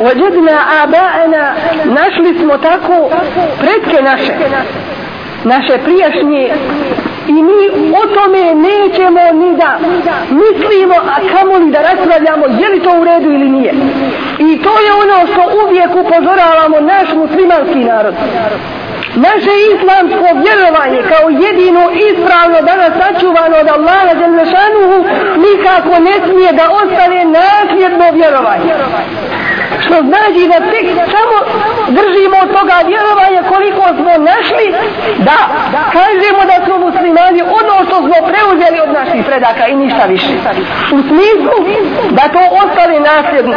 Ođedna 0.00 0.58
abaena 0.82 1.54
našli 1.84 2.38
smo 2.38 2.58
tako 2.58 3.10
predke 3.58 4.02
naše 4.02 4.32
naše 5.44 5.78
prijašnje 5.84 6.52
i 7.28 7.32
mi 7.32 7.60
o 8.00 8.06
tome 8.14 8.54
nećemo 8.54 9.20
ni 9.32 9.56
da 9.56 9.78
mislimo, 10.30 10.94
a 10.94 11.16
kamo 11.32 11.54
li 11.58 11.70
da 11.70 11.80
raspravljamo 11.82 12.44
je 12.60 12.68
li 12.68 12.80
to 12.80 12.90
u 13.00 13.04
redu 13.04 13.28
ili 13.32 13.48
nije. 13.48 13.72
I 14.38 14.62
to 14.62 14.72
je 14.84 14.90
ono 15.02 15.26
što 15.32 15.42
uvijek 15.64 15.90
upozoravamo 15.90 16.80
naš 16.80 17.08
muslimanski 17.14 17.78
narod. 17.78 18.14
Naše 19.16 19.54
islamsko 19.74 20.26
vjerovanje 20.44 21.00
kao 21.12 21.26
jedino 21.46 21.84
ispravno 22.10 22.58
danas 22.70 22.92
sačuvano 23.00 23.56
od 23.62 23.68
Allaha 23.68 24.14
Đelešanuhu 24.20 24.98
nikako 25.46 25.94
ne 26.08 26.14
smije 26.26 26.52
da 26.52 26.64
ostane 26.80 27.24
nasljedno 27.24 28.04
vjerovanje. 28.12 28.72
Što 29.84 29.96
znači 30.10 30.42
da 30.52 30.58
tek 30.72 30.86
samo 31.14 31.36
držimo 31.98 32.36
od 32.44 32.50
toga 32.58 32.76
vjerovanja 32.92 33.40
koliko 33.52 33.82
smo 33.98 34.12
našli 34.30 34.66
da 35.28 35.38
kažemo 35.98 36.40
da 36.50 36.56
smo 36.64 36.74
muslimani 36.86 37.40
ono 37.60 37.74
što 37.86 37.96
smo 38.06 38.16
preuzeli 38.30 38.78
od 38.86 38.90
naših 38.98 39.20
predaka 39.28 39.66
i 39.66 39.74
ništa 39.82 40.04
više. 40.14 40.32
U 40.96 40.98
smislu 41.08 41.56
da 42.18 42.24
to 42.34 42.42
ostane 42.62 42.98
nasljedno. 43.12 43.56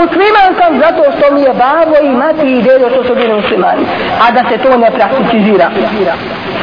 Musliman 0.00 0.50
sam 0.60 0.72
zato 0.84 1.02
što 1.16 1.34
mi 1.34 1.40
je 1.42 1.52
babo 1.64 1.96
i 2.02 2.10
mati 2.22 2.46
i 2.58 2.62
dedo 2.62 2.86
što 2.90 3.04
su 3.04 3.14
bili 3.14 3.32
muslimani. 3.40 3.84
A 4.24 4.30
da 4.36 4.42
se 4.48 4.56
to 4.64 4.76
ne 4.76 4.90
prakticizira. 4.90 5.70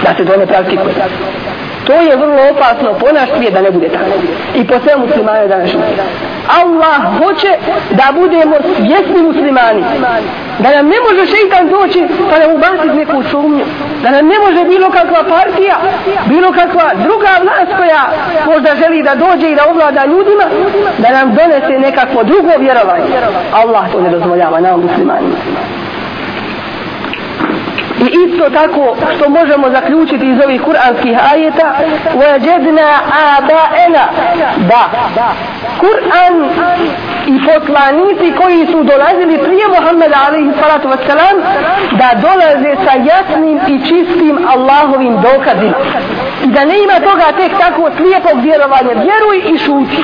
Da 0.04 0.10
se 0.18 0.26
to 0.26 0.38
ne 0.38 0.46
praktikuje. 0.48 0.94
To 1.88 1.94
je 1.94 2.16
vrlo 2.16 2.42
opasno 2.52 2.94
po 3.00 3.08
naš 3.12 3.30
svijet 3.38 3.54
da 3.54 3.62
ne 3.62 3.72
bude 3.72 3.90
tako. 3.90 4.16
I 4.56 4.68
po 4.68 4.76
sve 4.84 4.96
muslimane 4.98 5.48
današnje. 5.48 5.80
Allah 6.62 7.00
hoće 7.20 7.52
da 7.92 8.06
budemo 8.20 8.56
svjesni 8.78 9.22
muslimani. 9.24 9.84
Da 10.60 10.70
nam 10.76 10.86
ne 10.94 11.00
može 11.06 11.22
šeitan 11.34 11.70
doći 11.70 12.08
pa 12.30 12.40
nam 12.40 12.52
ubaciti 12.56 12.98
neku 12.98 13.24
sumnju. 13.32 13.66
Da 14.04 14.10
nam 14.12 14.28
ne 14.28 14.40
može 14.40 14.66
bilo 14.66 14.90
kakva 14.90 15.24
partija, 15.36 15.76
bilo 16.26 16.52
kakva 16.52 16.92
druga 17.06 17.32
vlast 17.44 17.72
koja 17.78 18.04
možda 18.46 18.76
želi 18.76 19.04
da 19.04 19.16
dođe 19.16 19.52
i 19.52 19.56
da 19.56 19.70
ovlada 19.70 20.06
ljudima, 20.06 20.46
da 20.98 21.10
nam 21.10 21.36
donese 21.36 21.80
nekakvo 21.80 22.24
drugo 22.24 22.52
vjerovanje. 22.60 23.06
Allah 23.54 23.92
to 23.92 24.02
ne 24.02 24.10
dozvoljava 24.10 24.60
nam 24.60 24.82
muslimanima. 24.82 25.36
I 28.01 28.07
isto 28.27 28.51
tako 28.51 28.97
što 29.17 29.29
možemo 29.29 29.71
zaključiti 29.71 30.27
iz 30.27 30.39
ovih 30.45 30.63
kuranskih 30.63 31.19
ajeta 31.33 31.75
وَجَدْنَا 32.15 32.89
آبَاءَنَا 33.37 34.05
Da, 34.69 35.35
Kur'an 35.81 36.35
i 37.27 37.35
poslanici 37.47 38.37
koji 38.41 38.67
su 38.67 38.83
dolazili 38.83 39.39
prije 39.39 39.65
Muhammeda 39.69 40.17
alaihi 40.29 40.53
salatu 40.61 40.89
wassalam 40.89 41.37
da 42.01 42.09
dolaze 42.27 42.73
sa 42.85 42.93
jasnim 43.13 43.57
i 43.69 43.79
čistim 43.89 44.39
Allahovim 44.55 45.15
dokazima. 45.23 45.77
I 46.45 46.47
da 46.47 46.65
ne 46.65 46.83
ima 46.83 47.01
toga 47.01 47.27
tek 47.37 47.53
tako 47.59 47.91
slijepog 47.97 48.37
vjerovanja. 48.43 48.93
Vjeruj 49.07 49.39
i 49.55 49.59
šuti. 49.59 50.01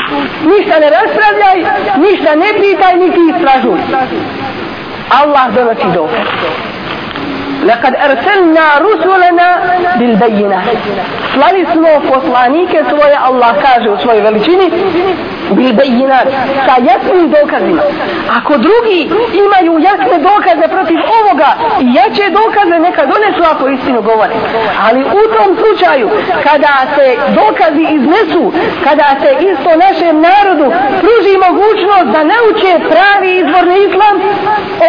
Ništa 0.52 0.74
ne 0.82 0.88
raspravljaj, 0.98 1.58
ništa 1.96 2.34
ne 2.34 2.50
pitaj, 2.60 2.96
niti 2.96 3.20
istražuj. 3.32 3.78
Allah 5.20 5.54
donosi 5.54 5.86
dokaz. 5.94 6.26
Lekad 7.69 7.93
erselna 7.95 8.65
لقد 8.79 8.81
bil 8.81 8.85
رسلنا 8.85 9.47
بالبينات. 9.99 10.77
سلالي 11.33 11.65
poslanike 11.65 12.09
فوصلانيك 12.09 12.73
Allah 13.27 13.55
kaže 13.61 13.89
u 13.89 13.97
سوى 13.97 14.21
veličini, 14.21 14.71
bil 15.51 15.73
bejinat 15.73 16.27
sa 16.65 16.75
jasnim 16.89 17.29
dokazima. 17.29 17.81
Ako 18.37 18.57
drugi 18.57 18.99
imaju 19.43 19.73
jasne 19.89 20.17
dokaze 20.29 20.67
protiv 20.75 20.99
ovoga 21.19 21.49
i 21.83 21.85
jače 21.97 22.25
dokaze 22.39 22.79
neka 22.79 23.03
donesu 23.05 23.43
ako 23.51 23.69
istinu 23.69 24.01
govore. 24.01 24.35
Ali 24.85 25.01
u 25.01 25.23
tom 25.35 25.49
slučaju 25.61 26.07
kada 26.43 26.73
se 26.95 27.05
dokazi 27.39 27.83
iznesu 27.97 28.43
kada 28.83 29.07
se 29.21 29.29
isto 29.49 29.69
našem 29.85 30.15
narodu 30.29 30.67
pruži 31.01 31.33
mogućnost 31.47 32.07
da 32.15 32.21
nauče 32.33 32.71
pravi 32.91 33.31
izvorni 33.41 33.77
islam 33.87 34.15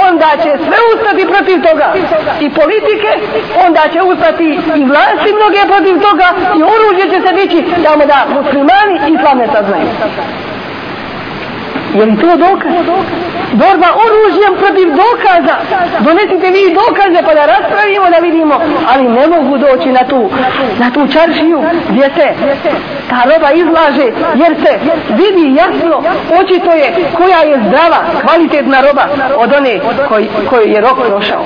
onda 0.09 0.31
će 0.43 0.51
sve 0.65 0.79
ustati 0.93 1.23
protiv 1.33 1.57
toga. 1.69 1.89
I 2.45 2.47
politike 2.61 3.11
onda 3.67 3.83
će 3.93 4.03
ustati 4.03 4.49
i 4.81 4.85
vlasti 4.91 5.31
mnoge 5.39 5.61
protiv 5.73 5.95
toga 6.09 6.29
i 6.59 6.61
oružje 6.75 7.05
će 7.13 7.19
se 7.25 7.33
dići 7.39 7.59
tamo 7.85 8.07
da 8.07 8.19
muslimani 8.37 8.95
islam 9.15 9.39
ne 9.39 9.47
saznaju. 9.55 9.87
Je 11.95 12.05
li 12.07 12.17
to 12.17 12.37
dokaz? 12.37 12.73
Borba 13.53 13.89
oružjem 14.05 14.55
protiv 14.63 14.89
dokaza. 15.03 15.57
Donesite 16.01 16.51
vi 16.51 16.75
dokaze 16.75 17.23
pa 17.27 17.35
da 17.35 17.47
raspravimo 17.47 18.11
da 18.11 18.19
vidimo. 18.19 18.61
Ali 18.93 19.05
ne 19.09 19.27
mogu 19.27 19.59
doći 19.59 19.89
na 19.93 20.05
tu, 20.09 20.31
na 20.79 20.91
tu 20.91 21.09
čaršiju 21.13 21.63
gdje 21.89 22.11
se 22.17 22.27
ta 23.11 23.23
roba 23.31 23.53
izlaže 23.53 24.07
jer 24.35 24.57
se 24.63 24.73
vidi 25.09 25.55
jasno 25.57 26.03
očito 26.41 26.71
je 26.71 26.95
koja 27.17 27.39
je 27.39 27.61
zdrava, 27.67 28.01
kvalitetna 28.23 28.81
roba 28.81 29.05
od 29.37 29.53
one 29.53 29.81
koji, 30.09 30.29
koji 30.51 30.71
je 30.71 30.81
rok 30.81 30.99
prošao. 31.09 31.45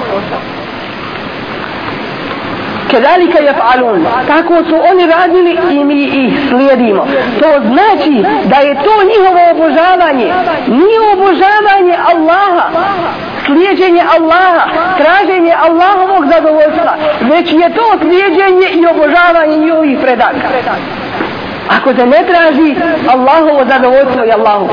Kedalika 2.90 3.38
je 3.38 3.55
falun. 3.55 4.07
Tako 4.27 4.55
su 4.68 4.77
oni 4.90 5.07
radili 5.07 5.59
i 5.70 5.85
mi 5.85 6.03
ih 6.05 6.48
slijedimo. 6.48 7.07
To 7.40 7.48
znači 7.72 8.24
da 8.44 8.57
je 8.57 8.74
to 8.74 8.94
njihovo 9.11 9.40
obožavanje. 9.51 10.33
Nije 10.66 10.98
obožavanje 11.12 11.94
Allaha. 12.12 12.68
slijedjenje 13.46 14.03
Allaha. 14.16 14.64
Traženje 14.98 15.55
Allahovog 15.66 16.24
zadovoljstva. 16.33 16.92
Već 17.20 17.53
je 17.53 17.74
to 17.74 17.98
slijedjenje 18.01 18.68
i 18.72 18.87
obožavanje 18.87 19.57
njihovih 19.57 19.98
predaka. 20.03 20.48
Ako 21.77 21.94
se 21.94 22.07
ne 22.07 22.24
traži 22.31 22.74
Allahovo 23.14 23.64
zadovoljstvo 23.68 24.24
i 24.24 24.33
Allahu 24.33 24.68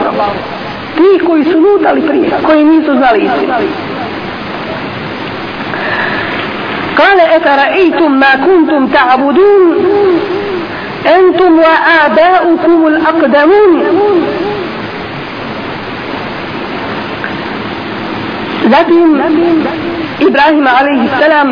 Ti 0.96 1.26
koji 1.26 1.44
su 1.44 1.60
lutali 1.60 2.02
prije, 2.02 2.30
koji 2.46 2.64
nisu 2.64 2.96
znali 2.98 3.20
istinu. 3.20 3.54
قال 6.99 7.21
أفرأيتم 7.21 8.13
ما 8.13 8.35
كنتم 8.47 8.87
تعبدون 8.87 9.77
أنتم 11.19 11.59
وآباؤكم 11.59 12.87
الأقدمون 12.87 13.83
Zatim 18.71 19.11
Ibrahim 20.21 20.67
alaihi 20.67 21.09
salam 21.21 21.49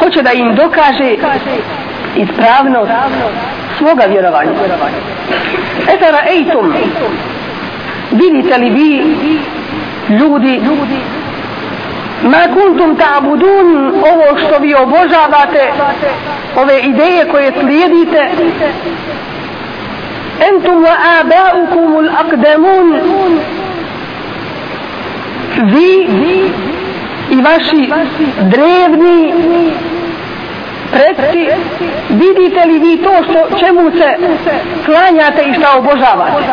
hoće 0.00 0.22
da 0.22 0.32
im 0.32 0.54
dokaže 0.54 1.14
ispravnost 2.16 2.90
svoga 3.78 4.04
vjerovanja. 4.08 4.50
Eta 5.94 6.06
ra'ejtum 6.10 6.72
vidite 8.12 8.58
li 8.58 8.70
vi 8.70 9.04
ljudi 10.08 10.60
ma 12.23 12.47
kuntum 12.53 12.95
ta'budun 12.95 13.93
ovo 14.11 14.37
što 14.39 14.59
vi 14.59 14.75
obožavate 14.75 15.71
ove 16.55 16.79
ideje 16.79 17.27
koje 17.31 17.51
slijedite. 17.59 18.29
Entum 20.49 20.83
wa 20.83 20.95
aba'ukum 21.21 21.97
al-aqdamun 21.97 22.99
vi 25.63 26.07
i 27.31 27.41
vaši 27.41 27.91
drevni 28.41 29.33
predci 30.91 31.47
vidite 32.09 32.65
li 32.65 32.79
vi 32.79 32.97
to 32.97 33.11
što 33.23 33.57
čemu 33.59 33.91
se 33.91 34.15
klanjate 34.85 35.43
i 35.43 35.53
šta 35.53 35.77
obožavate? 35.77 36.43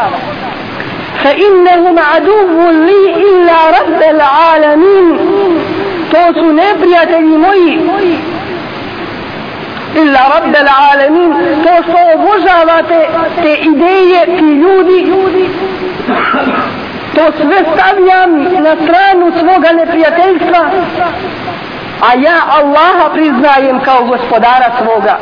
فإنهم 1.23 1.99
عدو 1.99 2.69
لي 2.69 3.15
إلا 3.15 3.58
رب 3.80 4.02
العالمين 4.15 5.19
to 6.12 6.34
su 6.34 6.54
neprijatelji 6.54 7.38
moji 7.38 7.80
illa 9.95 10.19
rabbel 10.36 10.67
alamin 10.91 11.34
to 11.63 11.84
što 11.84 11.97
obožavate 12.15 13.08
te 13.41 13.54
ideje 13.56 14.25
ti 14.25 14.45
ljudi 14.45 14.99
to 17.15 17.21
sve 17.41 17.58
stavljam 17.73 18.32
na 18.63 18.75
stranu 18.84 19.32
svoga 19.39 19.71
neprijateljstva 19.71 20.69
a 22.02 22.13
ja 22.13 22.38
Allaha 22.60 23.10
priznajem 23.13 23.80
kao 23.80 24.04
gospodara 24.04 24.71
svoga 24.82 25.17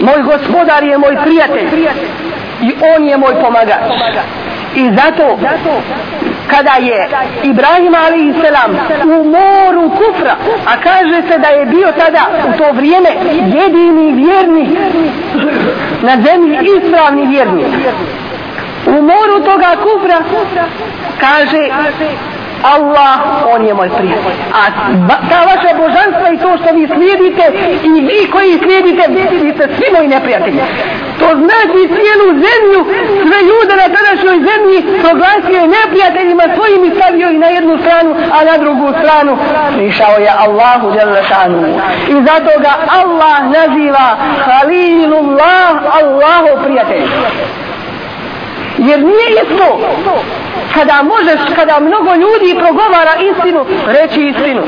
moj 0.00 0.22
gospodar 0.22 0.84
je 0.84 0.98
moj 0.98 1.16
prijatelj 1.24 1.88
i 2.61 2.73
on 2.95 3.07
je 3.07 3.17
moj 3.17 3.33
pomagač 3.41 3.91
i 4.75 4.89
zato 4.95 5.39
kada 6.47 6.71
je 6.71 7.09
Ibrahim 7.43 7.95
a.s. 7.95 9.03
u 9.03 9.23
moru 9.23 9.89
kufra 9.89 10.35
a 10.65 10.81
kaže 10.83 11.21
se 11.27 11.37
da 11.37 11.47
je 11.47 11.65
bio 11.65 11.91
tada 11.91 12.25
u 12.47 12.57
to 12.57 12.71
vrijeme 12.71 13.09
jedini 13.59 14.11
vjernik 14.11 14.69
na 16.01 16.17
zemlji 16.27 16.57
ispravni 16.77 17.27
vjernik 17.27 17.67
u 18.87 19.01
moru 19.01 19.45
toga 19.45 19.75
kufra 19.83 20.17
kaže 21.19 21.67
Allah, 22.63 23.19
on 23.55 23.65
je 23.65 23.73
moj 23.73 23.89
prijatelj. 23.89 24.37
A 24.53 24.63
ta 25.29 25.39
vaša 25.45 25.77
božanstva 25.77 26.29
i 26.33 26.37
to 26.37 26.57
što 26.57 26.75
vi 26.75 26.87
slijedite 26.87 27.43
i 27.83 28.01
vi 28.01 28.31
koji 28.31 28.59
slijedite, 28.63 29.03
vi 29.43 29.53
ste 29.53 29.67
svi 29.75 29.85
moji 29.95 30.07
neprijatelji. 30.07 30.61
To 31.19 31.27
znači 31.43 31.81
cijelu 31.95 32.27
zemlju, 32.45 32.79
sve 33.23 33.39
ljude 33.49 33.73
na 33.83 33.87
tadašnjoj 33.95 34.37
zemlji 34.49 34.77
proglasio 35.03 35.59
je 35.61 35.73
neprijateljima 35.77 36.43
svojim 36.55 36.81
i 36.85 36.95
stavio 36.95 37.29
i 37.29 37.37
na 37.37 37.47
jednu 37.47 37.77
stranu, 37.83 38.15
a 38.35 38.43
na 38.43 38.57
drugu 38.57 38.87
stranu 38.99 39.37
prišao 39.77 40.15
je 40.25 40.31
Allahu 40.45 40.91
Đelešanu. 40.91 41.59
I 42.09 42.13
zato 42.27 42.51
ga 42.65 42.73
Allah 43.01 43.37
naziva 43.57 44.07
Halilullah, 44.45 45.71
Allahu 45.99 46.63
prijatelj. 46.63 47.09
Jer 48.77 48.99
nije 48.99 49.27
isto 49.43 49.79
kada 50.73 51.03
možeš, 51.03 51.39
kada 51.55 51.79
mnogo 51.79 52.13
ljudi 52.15 52.59
progovara 52.59 53.13
istinu, 53.31 53.65
reći 53.87 54.21
istinu. 54.27 54.61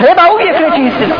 Treba 0.00 0.22
uvijek 0.34 0.56
reći 0.60 0.82
istinu. 0.82 1.14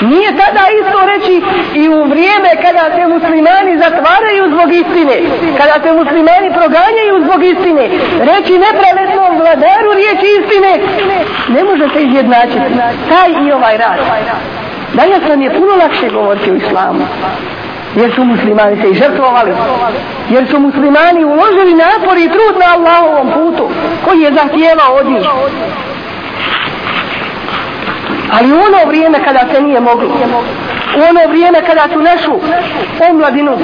Nije 0.00 0.28
tada 0.36 0.64
isto 0.80 0.98
reći 1.12 1.34
i 1.74 1.88
u 1.88 2.04
vrijeme 2.04 2.50
kada 2.62 2.84
se 2.96 3.02
muslimani 3.14 3.78
zatvaraju 3.84 4.42
zbog 4.52 4.68
istine, 4.72 5.16
kada 5.58 5.76
se 5.82 5.92
muslimani 5.92 6.48
proganjaju 6.58 7.14
zbog 7.24 7.40
istine, 7.44 7.84
reći 8.30 8.62
nepravednom 8.66 9.30
vladaru 9.40 9.90
riječi 10.00 10.28
istine, 10.40 10.72
ne 11.48 11.64
može 11.64 11.88
se 11.94 12.02
izjednačiti. 12.02 12.70
Taj 13.08 13.30
i 13.46 13.52
ovaj 13.52 13.76
rad. 13.76 13.98
Danas 14.94 15.22
nam 15.28 15.42
je 15.42 15.54
puno 15.58 15.72
lakše 15.82 16.08
govoriti 16.08 16.50
o 16.50 16.54
islamu 16.54 17.06
jer 17.96 18.14
su 18.14 18.24
muslimani 18.24 18.82
se 18.82 18.90
i 18.90 18.94
žrtvovali, 18.94 19.52
jer 20.30 20.46
su 20.50 20.60
muslimani 20.60 21.24
uložili 21.24 21.74
napor 21.74 22.18
i 22.18 22.28
trud 22.28 22.54
na 22.60 22.66
Allahovom 22.74 23.28
putu, 23.34 23.70
koji 24.04 24.20
je 24.20 24.32
zahtijevao 24.32 24.94
od 24.94 25.06
njih. 25.06 25.26
Ali 28.32 28.52
u 28.52 28.56
ono 28.56 28.78
vrijeme 28.86 29.18
kada 29.24 29.40
se 29.52 29.60
nije 29.60 29.80
moglo, 29.80 30.08
u 30.98 31.00
ono 31.10 31.20
vrijeme 31.28 31.60
kada 31.62 31.84
su 31.92 32.00
našu 32.02 32.32
omladinu 33.10 33.58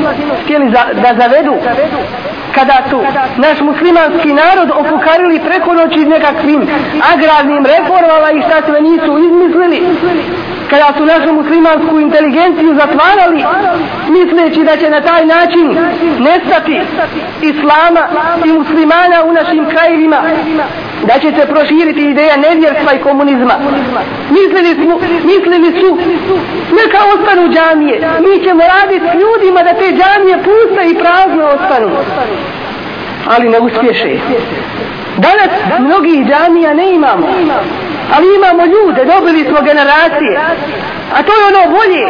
htjeli 0.45 0.71
za, 0.71 0.85
da 1.03 1.15
zavedu, 1.21 1.55
kada 2.55 2.79
su 2.91 3.03
naš 3.37 3.61
muslimanski 3.61 4.33
narod 4.33 4.71
opukarili 4.75 5.41
preko 5.41 5.75
noći 5.75 6.05
nekakvim 6.05 6.69
agrarnim 7.15 7.67
reformama 7.67 8.31
i 8.33 8.43
šta 8.43 8.63
sve 8.67 8.81
nisu 8.81 9.19
izmislili, 9.19 9.83
kada 10.73 10.93
su 10.99 11.05
našu 11.07 11.33
muslimansku 11.33 12.01
inteligenciju 12.01 12.75
zatvarali 12.75 13.45
misleći 14.09 14.65
da 14.65 14.77
će 14.77 14.91
na 14.91 15.01
taj 15.01 15.27
način 15.27 15.67
nestati 16.19 16.81
islama 17.43 18.03
i 18.45 18.53
muslimana 18.53 19.25
u 19.25 19.33
našim 19.33 19.65
krajevima 19.71 20.21
da 21.03 21.15
će 21.19 21.33
se 21.37 21.47
proširiti 21.47 22.03
ideja 22.11 22.37
nevjerstva 22.37 22.93
i 22.93 22.99
komunizma. 22.99 23.55
Mislili 24.31 24.75
su, 24.75 25.01
mislili 25.25 25.81
su 25.81 25.99
neka 26.81 26.99
ostanu 27.15 27.53
džamije. 27.55 27.97
Mi 28.21 28.45
ćemo 28.45 28.63
raditi 28.75 29.07
s 29.13 29.15
ljudima 29.23 29.63
da 29.63 29.73
te 29.75 29.89
džamije 29.99 30.37
puste 30.49 30.91
i 30.91 30.95
prazno 30.95 31.45
ostanu. 31.55 31.91
Ali 33.29 33.49
ne 33.49 33.59
uspješe. 33.61 34.11
Danas 35.17 35.51
mnogih 35.79 36.27
džamija 36.27 36.75
ne 36.75 36.93
imamo 36.93 37.27
ali 38.15 38.27
imamo 38.37 38.63
ljude, 38.65 39.05
dobili 39.05 39.45
smo 39.45 39.61
generacije. 39.61 40.41
A 41.17 41.23
to 41.23 41.33
je 41.33 41.47
ono 41.51 41.77
bolje. 41.77 42.05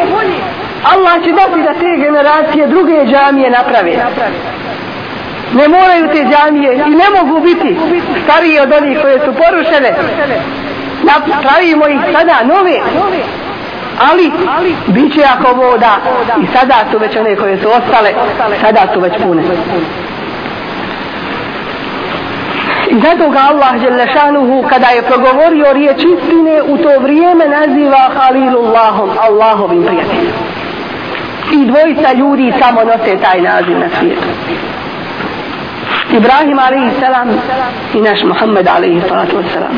Allah 0.93 1.23
će 1.23 1.31
dati 1.31 1.61
da 1.67 1.73
te 1.73 1.97
generacije 1.97 2.67
druge 2.67 3.05
džamije 3.05 3.49
naprave. 3.49 3.93
Ne 5.53 5.67
moraju 5.67 6.07
te 6.13 6.25
džamije 6.31 6.73
i 6.73 6.89
ne 6.89 7.09
mogu 7.17 7.39
biti 7.39 7.77
starije 8.23 8.61
od 8.61 8.71
onih 8.71 8.97
koje 9.01 9.19
su 9.19 9.33
porušene. 9.33 9.93
Napravimo 11.03 11.87
ih 11.87 11.99
sada 12.11 12.43
nove. 12.43 12.79
Ali, 14.09 14.31
bit 14.87 15.13
će 15.13 15.21
ako 15.23 15.53
voda 15.53 15.97
i 16.41 16.45
sada 16.57 16.75
su 16.91 16.97
već 16.97 17.17
one 17.17 17.35
koje 17.35 17.57
su 17.57 17.67
ostale, 17.69 18.13
sada 18.61 18.87
su 18.93 18.99
već 18.99 19.13
pune. 19.23 19.43
I 22.92 22.94
zato 23.00 23.30
ga 23.30 23.40
Allah 23.50 23.80
Đelešanuhu 23.80 24.68
kada 24.68 24.86
je 24.86 25.02
progovorio 25.02 25.72
riječ 25.72 25.98
istine 25.98 26.62
u 26.62 26.78
to 26.78 27.00
vrijeme 27.00 27.44
naziva 27.48 28.10
Halilullahom, 28.16 29.10
Allahovim 29.20 29.82
prijateljem. 29.82 30.34
I 31.52 31.66
dvojica 31.66 32.12
ljudi 32.12 32.52
samo 32.60 32.84
nose 32.84 33.16
taj 33.22 33.40
naziv 33.40 33.78
na 33.78 33.88
svijetu. 33.98 34.28
Ibrahim 36.12 36.58
alaihi 36.58 36.90
salam 37.00 37.28
i 37.94 38.00
naš 38.00 38.22
Muhammed 38.22 38.68
alaihi 38.68 39.00
salatu 39.08 39.36
wasalam. 39.36 39.74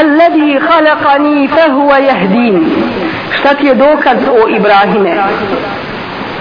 الذي 0.00 0.60
خلقني 0.60 1.48
فهو 1.48 1.94
يهدين 1.96 2.66
šta 3.30 3.54
ti 3.54 3.66
je 3.66 3.74
dokaz 3.74 4.16
o 4.42 4.48
Ibrahime 4.48 5.14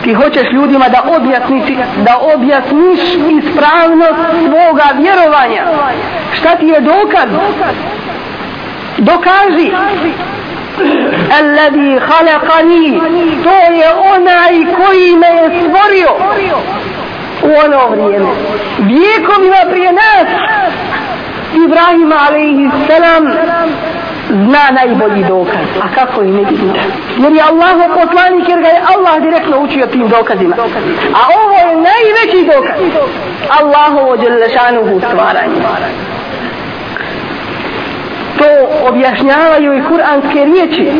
ti 0.08 0.14
hoćeš 0.14 0.52
ljudima 0.52 0.88
da 0.88 1.02
objasniš, 1.16 1.64
da 1.96 2.18
objasniš 2.34 3.00
ispravnost 3.38 4.20
svoga 4.46 4.84
vjerovanja. 5.00 5.62
Šta 6.32 6.56
ti 6.56 6.66
je 6.66 6.80
dokaz? 6.80 7.28
Dokaži. 8.98 9.70
Alladhi 11.40 12.00
khalaqani 12.08 13.00
to 13.42 13.74
je 13.74 13.88
onaj 14.14 14.74
koji 14.76 15.16
me 15.16 15.26
je 15.26 15.46
stvorio 15.60 16.10
u 17.42 17.50
ono 17.64 17.88
vrijeme 17.88 18.30
vijekovima 18.78 19.56
prije 19.70 19.92
nas 19.92 20.28
Ibrahim 21.64 22.12
alaihi 22.28 22.70
salam 22.86 23.24
zna 24.30 24.70
najbolji 24.70 25.24
dokaz. 25.24 25.66
A 25.82 25.94
kako 25.94 26.22
i 26.22 26.30
ne 26.30 26.42
vidite? 26.50 26.80
Jer 27.18 27.32
je 27.32 27.42
Allah 27.42 27.76
poslanik 28.00 28.48
jer 28.48 28.60
ga 28.60 28.68
je 28.68 28.82
Allah 28.94 29.22
direktno 29.22 29.60
učio 29.60 29.86
tim 29.86 30.08
dokazima. 30.08 30.56
A 31.14 31.20
ovo 31.40 31.52
je 31.52 31.76
najveći 31.88 32.50
dokaz. 32.54 32.80
Allahovo 33.60 34.16
djelešanuhu 34.16 35.00
stvaranje. 35.00 35.60
To 38.38 38.46
objašnjavaju 38.88 39.78
i 39.78 39.84
kuranske 39.88 40.44
riječi. 40.44 40.90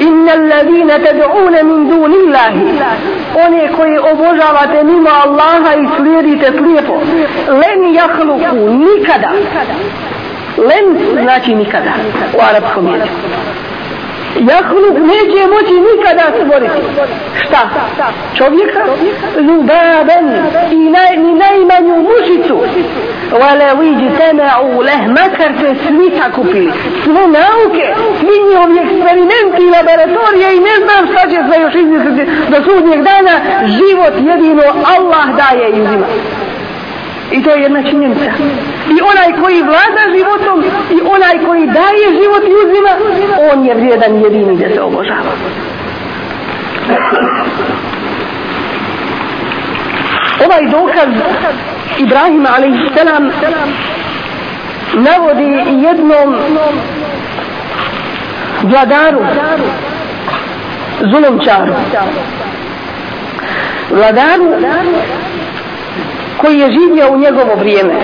Inna 0.00 0.32
alladhina 0.32 0.94
tad'una 0.98 1.62
min 1.62 1.88
dunillahi 1.88 2.60
one 3.46 3.68
koje 3.76 4.00
obožavate 4.00 4.84
mimo 4.84 5.10
Allaha 5.24 5.74
i 5.74 5.86
slijedite 5.96 6.52
slijepo 6.58 7.00
len 7.48 7.94
jahluku 7.94 8.56
nikada 8.56 9.30
Len 10.58 10.98
znači 11.22 11.54
nikada 11.54 11.92
u 12.34 12.40
arapskom 12.50 12.86
jeziku. 12.86 13.16
Jahlub 14.40 14.96
neće 14.98 15.46
moći 15.54 15.74
nikada 15.88 16.22
stvoriti. 16.36 16.80
Šta? 17.42 17.68
Čovjeka? 18.34 18.80
Zubaben 19.36 20.26
i 20.70 20.90
naj, 20.90 21.16
ni 21.16 21.34
najmanju 21.34 21.96
mušicu. 22.08 22.56
Vale 23.40 23.66
viđi 23.80 24.16
teme 24.18 24.44
u 24.62 24.80
leh, 24.80 25.08
makar 25.08 25.52
se 25.60 25.74
svi 25.86 26.18
sakupili. 26.18 26.72
Sve 27.04 27.22
nauke, 27.38 27.86
svi 28.20 28.34
njihovi 28.48 28.78
eksperimenti 28.78 29.62
i 29.62 29.72
laboratorije 29.76 30.56
i 30.56 30.60
ne 30.60 30.76
znam 30.84 31.02
šta 31.10 31.22
će 31.30 31.38
sve 31.46 31.62
još 31.62 31.74
izmisliti 31.74 32.30
do 32.50 32.56
sudnjeg 32.64 33.00
dana. 33.10 33.34
Život 33.78 34.14
jedino 34.30 34.62
Allah 34.96 35.26
daje 35.36 35.70
i 35.70 35.80
uzima. 35.82 36.06
I 37.32 37.42
to 37.42 37.50
je 37.50 37.62
jedna 37.62 37.82
činjenica. 37.82 38.30
I 38.90 39.00
onaj 39.12 39.42
koji 39.42 39.62
vlada 39.62 40.02
životom 40.16 40.64
i 40.90 41.00
onaj 41.14 41.46
koji 41.46 41.66
daje 41.66 42.22
život 42.22 42.42
i 42.44 42.54
uzima, 42.66 42.90
on 43.52 43.64
je 43.64 43.74
vrijedan 43.74 44.16
jedini 44.22 44.56
da 44.56 44.74
se 44.74 44.82
obožava. 44.82 45.32
Ovaj 50.46 50.66
dokaz 50.70 51.08
Ibrahima 51.98 52.48
a.s. 52.48 52.96
navodi 54.94 55.82
jednom 55.86 56.36
vladaru, 58.62 59.20
zulomčaru. 61.00 61.74
Vladaru 63.90 64.52
koji 66.36 66.58
je 66.58 66.72
živio 66.72 67.12
u 67.12 67.18
njegovo 67.18 67.54
vrijeme. 67.58 67.94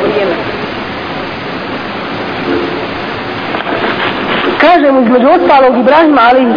Kaže 4.60 4.92
mu 4.92 5.02
između 5.02 5.28
ostalog 5.28 5.78
Ibrahima 5.78 6.20
alaihi 6.30 6.52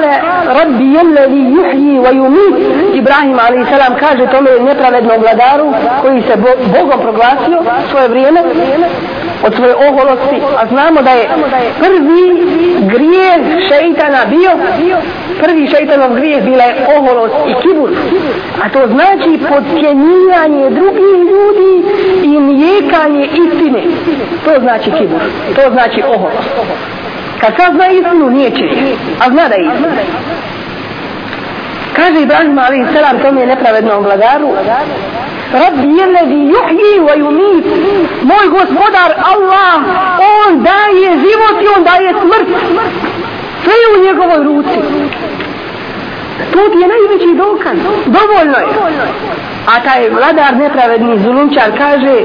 قال 0.00 0.20
ربي 0.62 1.00
الذي 1.00 1.54
يحيي 1.60 1.98
ويميت 1.98 2.54
إبراهيم 2.94 3.40
عليه 3.40 3.60
السلام 3.60 3.94
قال 3.94 4.30
تومي 4.30 4.50
koji 6.02 6.22
se 6.22 6.34
كوي 6.36 6.52
سبوغم 6.68 7.00
بروغلاسيو 7.00 7.60
svoje 7.90 8.08
vrijeme 8.08 8.40
od 9.46 9.54
svoje 9.54 9.74
oholosti, 9.74 10.40
a 10.60 10.66
znamo 10.66 11.02
da 11.02 11.10
je 11.10 11.28
prvi 11.78 12.46
grijez 12.80 13.42
šeitana 13.68 14.18
bio, 14.28 14.50
prvi 15.40 15.68
šeitanov 15.68 16.14
grijez 16.14 16.44
bila 16.44 16.64
je 16.64 16.74
oholost 16.96 17.34
i 17.48 17.54
kibur. 17.62 17.90
A 18.64 18.68
to 18.68 18.86
znači 18.86 19.38
podcjenjivanje 19.48 20.70
drugih 20.70 21.14
ljudi 21.30 21.72
i 22.22 22.40
nijekanje 22.40 23.24
istine. 23.24 23.82
To 24.44 24.60
znači 24.60 24.90
kibur, 24.90 25.20
to 25.54 25.70
znači 25.72 26.02
oholost. 26.02 26.50
Kad 27.40 27.52
sazna 27.56 27.86
istinu, 27.88 28.30
nije 28.30 28.50
čist, 28.50 29.00
A 29.20 29.30
zna 29.30 29.48
da 29.48 29.54
je 29.54 29.64
istinu. 29.66 29.96
Kaže 31.96 32.20
Ibrahim 32.20 32.58
alaih 32.58 32.86
salam 32.94 33.18
tome 33.22 33.46
nepravednom 33.46 34.04
vladaru. 34.04 34.50
Rabbi 35.52 35.88
je 35.98 36.06
lezi 36.06 36.40
juhji 36.54 36.92
wa 37.06 37.14
yumit. 37.22 37.64
Moj 38.22 38.46
gospodar 38.58 39.10
Allah 39.32 39.80
On 40.46 40.62
daje 40.62 41.10
život 41.24 41.56
i 41.62 41.68
on 41.76 41.84
daje 41.84 42.14
smrt. 42.20 42.48
Sve 43.64 43.74
je 43.82 43.86
u 43.96 44.04
njegovoj 44.06 44.44
ruci. 44.44 44.78
To 46.52 46.68
ti 46.68 46.78
je 46.82 46.88
najveći 46.94 47.34
dokaz. 47.36 47.76
Dovoljno 48.06 48.58
je. 48.58 48.66
A 49.66 49.80
taj 49.80 50.08
vladar 50.10 50.56
nepravedni 50.56 51.18
zulumčar 51.18 51.78
kaže 51.78 52.16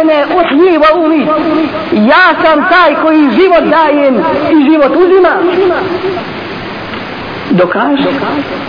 Ene 0.00 0.24
uhji 0.36 0.78
wa 0.78 1.04
umi 1.04 1.26
Ja 1.92 2.34
sam 2.42 2.68
taj 2.70 2.94
koji 3.02 3.30
život 3.30 3.64
dajem 3.70 4.14
i 4.50 4.70
život 4.70 4.96
uzima. 4.96 5.30
Dokaže 7.50 8.02
Dokaže. 8.02 8.66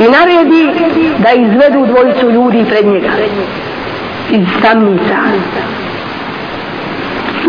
I 0.00 0.10
naredi 0.10 0.70
da 1.18 1.32
izvedu 1.32 1.86
dvojicu 1.86 2.30
ljudi 2.30 2.64
pred 2.68 2.86
njega. 2.86 3.08
Iz 4.30 4.46
tamnica. 4.62 5.16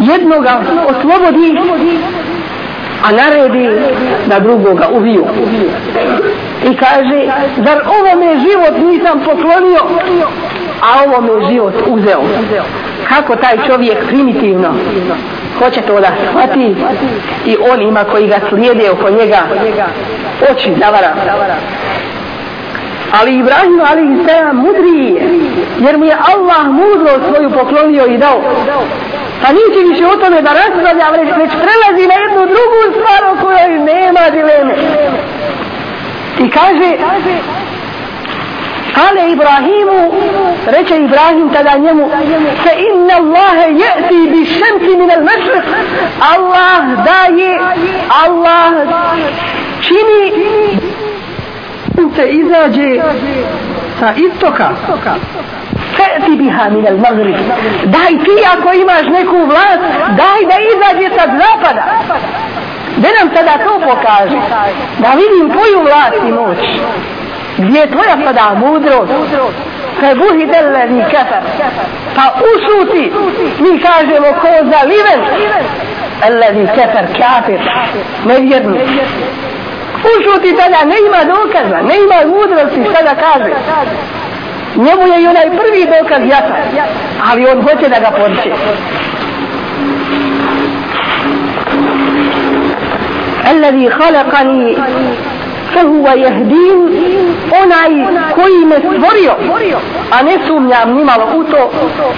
Jednoga 0.02 0.62
oslobodi 0.88 1.58
a 3.04 3.12
naredi 3.12 3.70
da 4.26 4.40
drugoga 4.40 4.88
ubiju. 4.94 5.26
I 6.64 6.76
kaže 6.76 7.26
zar 7.58 7.82
ovo 7.88 8.20
me 8.20 8.40
život 8.40 8.92
nisam 8.92 9.20
poklonio 9.26 9.82
a 10.82 11.04
ovo 11.04 11.22
me 11.22 11.50
život 11.52 11.74
uzeo? 11.88 12.22
Kako 13.10 13.36
taj 13.36 13.58
čovjek 13.68 14.08
primitivno? 14.08 14.74
Hoće 15.60 15.82
to 15.82 16.00
da 16.00 16.12
shvati? 16.30 16.76
I 17.46 17.58
on 17.72 17.82
ima 17.82 18.04
koji 18.04 18.28
ga 18.28 18.40
slijede 18.50 18.92
oko 18.92 19.10
njega 19.10 19.42
oči 20.52 20.74
zavara. 20.80 21.14
Ali 23.12 23.39
Ibrahim 23.39 23.82
ali 23.91 24.02
i 24.13 24.26
seja 24.26 24.54
mudriji 24.54 25.13
je, 25.13 25.22
jer 25.80 25.98
mu 25.98 26.06
je 26.06 26.18
Allah 26.34 26.65
mudro 26.65 27.12
svoju 27.28 27.50
poklonio 27.52 28.06
i 28.06 28.18
dao. 28.18 28.41
Pa 29.41 29.48
neće 29.52 29.89
više 29.89 30.06
o 30.08 30.15
tome 30.15 30.41
da 30.41 30.50
raspravlja, 30.54 31.10
već, 31.10 31.30
već 31.38 31.52
prelazi 31.52 32.08
na 32.08 32.13
jednu 32.13 32.46
drugu 32.46 32.80
stvar 32.91 33.22
o 33.32 33.46
kojoj 33.46 33.80
nema 33.80 34.30
dileme. 34.32 34.74
I 36.39 36.50
kaže, 36.50 36.98
Kale 38.96 39.32
Ibrahimu, 39.32 40.12
reče 40.65 40.98
Ibrahim 40.98 41.50
tada 41.54 41.78
njemu, 41.78 42.10
fe 42.63 42.70
inna 42.88 43.13
Allahe 43.13 43.68
je'ti 43.72 44.30
bi 44.32 44.46
šemti 44.46 44.98
min 44.98 45.12
al 45.12 45.22
mešrq, 45.22 45.65
Allah 46.34 47.06
daje, 47.06 47.60
Allah 48.26 48.74
čini 49.82 50.32
sunce 51.96 52.28
izađe 52.28 53.02
sa 54.00 54.14
istoka 54.16 54.70
Feti 55.96 56.36
biha 56.36 56.70
min 56.70 56.88
al 56.88 56.98
maghrib. 56.98 57.36
Daj 57.86 58.12
ti 58.26 58.36
ako 58.54 58.74
imaš 58.74 59.06
neku 59.18 59.38
vlast, 59.46 59.84
daj 60.20 60.40
da 60.50 60.56
izađe 60.74 61.08
sa 61.18 61.26
zapada. 61.40 61.84
Da 62.98 63.08
nam 63.20 63.36
sada 63.36 63.64
to 63.64 63.80
pokaže. 63.80 64.40
Da 65.00 65.10
vidim 65.22 65.50
tvoju 65.54 65.80
vlast 65.84 66.20
i 66.28 66.32
moć. 66.32 66.58
Gdje 67.58 67.80
je 67.80 67.92
tvoja 67.92 68.16
sada 68.26 68.54
mudrost? 68.56 69.14
Fe 70.00 70.16
buhi 70.16 70.46
dele 70.46 70.88
ni 70.90 71.04
kafar. 71.04 71.44
Pa 72.16 72.26
usuti, 72.52 73.12
Mi 73.60 73.80
kažemo 73.80 74.28
ko 74.42 74.48
zaliven. 74.48 75.22
Alladhi 76.22 76.68
kafar 76.68 77.06
kafir. 77.20 77.60
Nevjernik. 78.26 78.82
ušuti 80.12 80.57
tada, 80.57 80.85
ne 80.85 80.97
ima 81.07 81.21
dokaza, 81.35 81.83
ne 81.88 81.95
ima 82.05 82.37
mudrosti 82.37 82.90
šta 82.90 83.03
da 83.03 83.14
kaže. 83.14 83.55
Njemu 84.77 85.07
je 85.07 85.23
i 85.23 85.27
onaj 85.27 85.51
prvi 85.59 85.87
dokaz 85.87 86.23
jasan, 86.27 86.62
ali 87.31 87.47
on 87.47 87.62
hoće 87.62 87.88
da 87.88 88.01
ga 88.01 88.11
poriče. 88.11 88.51
الذي 93.51 93.90
خلقني 93.90 94.77
فهو 95.75 96.07
يهدين 96.09 96.79
onaj 97.62 97.93
koji 98.35 98.64
me 98.64 98.79
stvorio 98.79 99.35
a 100.11 100.23
ne 100.23 100.38
sumnjam 100.47 100.97
nimalo 100.97 101.25
u 101.35 101.45
to 101.45 101.71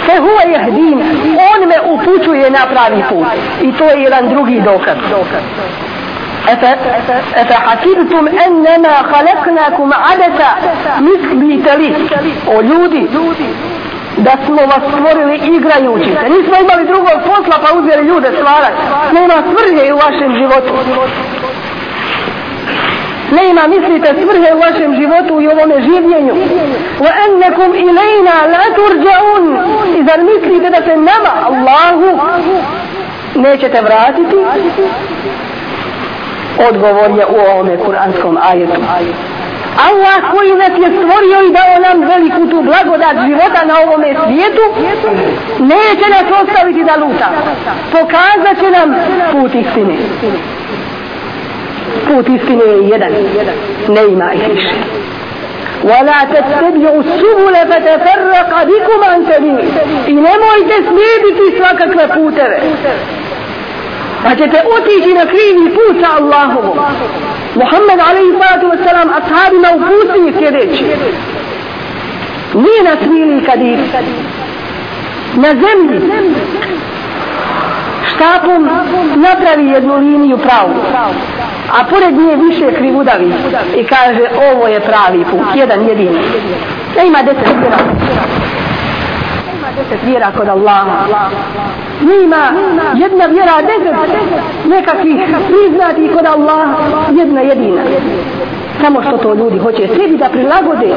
فهو 0.06 0.36
يهدين 0.54 0.98
on 1.52 1.68
me 1.68 1.76
upućuje 1.92 2.50
na 2.50 2.66
pravi 2.72 3.02
put 3.08 3.26
i 3.62 3.72
to 3.72 3.84
je 3.84 4.02
jedan 4.02 4.28
drugi 4.28 4.60
dokaz 4.60 4.96
أفحسبتم 7.36 8.28
أنما 8.46 8.94
خلقناكم 9.12 9.90
عدسا 9.92 10.50
مثل 11.00 11.62
تلي 11.64 11.94
o 12.46 12.62
ljudi 12.62 13.08
da 14.16 14.30
smo 14.46 14.56
vas 14.56 14.82
stvorili 14.92 15.36
igrajući 15.56 16.10
se. 16.20 16.28
Nismo 16.28 16.54
imali 16.64 16.86
drugog 16.86 17.16
posla 17.26 17.56
pa 17.64 17.78
uzeli 17.78 18.08
ljude 18.08 18.28
stvarati. 18.36 18.82
Nema 19.12 19.34
svrhe 19.34 19.92
u 19.92 19.96
vašem 19.96 20.32
životu. 20.40 20.72
Nema, 23.30 23.66
mislite, 23.66 24.08
svrhe 24.22 24.54
u 24.54 24.58
vašem 24.58 24.94
životu 25.00 25.40
i 25.40 25.48
ovome 25.48 25.76
življenju. 25.82 26.34
Wa 27.04 27.10
ennekum 27.26 27.74
ilajna 27.74 28.36
la 28.54 28.64
turđaun. 28.76 29.44
I 29.98 30.04
zar 30.08 30.20
mislite 30.32 30.70
da 30.70 30.80
se 30.86 30.96
nama, 30.96 31.32
Allahu, 31.50 32.20
nećete 33.34 33.80
vratiti? 33.80 34.36
odgovor 36.68 37.10
je 37.18 37.26
u 37.26 37.50
ovome 37.50 37.76
kuranskom 37.76 38.38
ajetu. 38.50 38.80
Allah 39.88 40.30
koji 40.32 40.52
nas 40.52 40.72
je 40.84 40.88
stvorio 40.98 41.38
i 41.48 41.52
dao 41.52 41.74
nam 41.86 42.08
veliku 42.08 42.50
tu 42.50 42.62
blagodat 42.62 43.16
života 43.26 43.64
na 43.64 43.74
ovome 43.84 44.14
svijetu, 44.24 44.64
neće 45.58 46.06
nas 46.10 46.42
ostaviti 46.42 46.84
da 46.84 47.04
luta. 47.04 47.28
Pokazat 47.92 48.56
će 48.60 48.70
nam 48.70 48.94
put 49.32 49.54
istine. 49.54 49.96
Put 52.06 52.28
istine 52.28 52.64
je 52.64 52.88
jedan. 52.88 53.12
Ne 53.88 54.04
ima 54.12 54.32
ih 54.32 54.48
više. 54.54 54.74
ولا 55.84 56.24
تتبعوا 56.24 57.02
السبل 57.02 57.54
فتفرق 57.70 58.64
بكم 58.64 59.04
عن 59.04 59.24
سبيله 59.30 59.64
i 60.06 60.14
nemojte 60.14 60.74
slijediti 60.88 61.56
svakakve 61.58 62.08
puteve 62.14 62.60
pa 64.27 64.35
ćete 64.35 64.57
otići 64.77 65.13
na 65.13 65.25
krivi 65.25 65.75
put 65.75 65.95
sa 66.01 66.09
Allahovom. 66.19 66.77
Muhammed 67.55 67.99
alaihi 68.09 68.31
sallatu 68.39 68.65
wasalam 68.73 69.09
ashabima 69.19 69.67
u 69.75 69.79
pustinji 69.87 70.33
sljedeći. 70.37 70.83
Nije 72.53 72.83
na 72.83 72.95
smili 73.03 73.45
kadir. 73.45 73.79
na 75.35 75.49
zemlji 75.49 75.99
štapom 78.15 78.69
napravi 79.15 79.67
jednu 79.67 79.97
liniju 79.97 80.37
pravu. 80.37 80.73
A 81.79 81.83
pored 81.89 82.13
nje 82.13 82.35
više 82.35 82.75
krivudavi 82.77 83.33
i 83.75 83.83
kaže 83.83 84.29
ovo 84.51 84.67
je 84.67 84.79
pravi 84.79 85.23
put, 85.31 85.55
jedan 85.55 85.87
jedini. 85.87 86.19
Ne 86.97 87.07
ima 87.07 87.23
deset 87.23 87.55
deset 89.77 90.03
vjera 90.05 90.31
kod 90.37 90.47
Allaha. 90.47 90.97
Nima 92.01 92.43
jedna 92.95 93.25
vjera 93.25 93.53
deset 93.61 93.95
nekakvih 94.65 95.19
priznati 95.47 96.13
kod 96.15 96.25
Allaha. 96.25 96.75
Jedna 97.11 97.41
jedina. 97.41 97.81
Samo 98.81 99.01
što 99.01 99.17
to 99.17 99.33
ljudi 99.33 99.57
hoće 99.57 99.87
sebi 99.87 100.17
da 100.17 100.29
prilagode. 100.29 100.95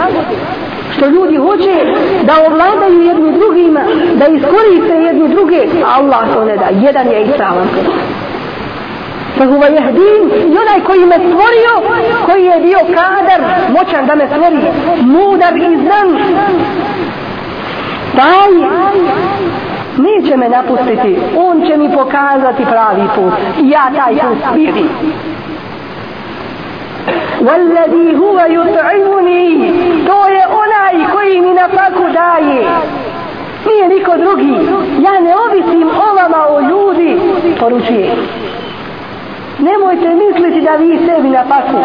Što 0.97 1.07
ljudi 1.07 1.37
hoće 1.37 1.75
da 2.23 2.33
ovladaju 2.47 3.03
jedni 3.03 3.33
drugima, 3.33 3.81
da 4.15 4.27
iskoriste 4.27 4.95
jedni 4.95 5.29
druge. 5.29 5.67
Allah 5.97 6.21
to 6.35 6.45
ne 6.45 6.57
da. 6.57 6.67
Jedan 6.87 7.07
je 7.07 7.23
ispravan. 7.23 7.69
Fahuva 9.39 9.67
jehdin 9.67 10.25
i 10.53 10.57
onaj 10.63 10.81
koji 10.87 11.07
me 11.07 11.15
stvorio, 11.15 11.73
koji 12.27 12.45
je 12.45 12.61
bio 12.61 12.79
kadar, 12.79 13.41
moćan 13.69 14.07
da 14.07 14.15
me 14.15 14.27
stvori, 14.27 14.57
mudar 15.03 15.57
i 15.57 15.77
znan, 15.77 16.09
taj 18.17 18.51
neće 19.99 20.37
me 20.37 20.49
napustiti. 20.49 21.19
On 21.37 21.67
će 21.67 21.77
mi 21.77 21.93
pokazati 21.95 22.65
pravi 22.65 23.09
put. 23.15 23.33
I 23.63 23.71
ja 23.71 23.91
taj 23.97 24.15
put 24.15 24.39
vidim. 24.55 24.89
والذي 27.41 28.17
هو 28.17 28.39
يطعمني 28.41 29.73
to 30.07 30.29
je 30.29 30.43
onaj 30.63 31.13
koji 31.13 31.41
mi 31.41 31.55
na 31.55 31.69
faku 31.69 32.05
daje. 32.13 32.67
Nije 33.67 33.89
niko 33.89 34.17
drugi. 34.17 34.55
Ja 34.99 35.21
ne 35.21 35.35
ovisim 35.37 35.89
o 35.89 36.15
vama 36.15 36.47
o 36.49 36.61
ljudi 36.61 37.21
poručuje. 37.61 38.17
Nemojte 39.59 40.09
misliti 40.15 40.61
da 40.61 40.77
vi 40.77 40.99
sebi 41.07 41.29
na 41.29 41.45
faku 41.45 41.79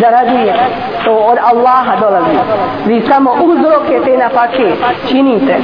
zarađujete 0.00 0.93
to 1.04 1.12
od 1.12 1.38
Allaha 1.38 1.96
dolazi. 2.00 2.38
Vi 2.86 3.02
samo 3.08 3.36
uzroke 3.44 4.00
te 4.04 4.16
napake 4.16 4.72
činite. 5.08 5.56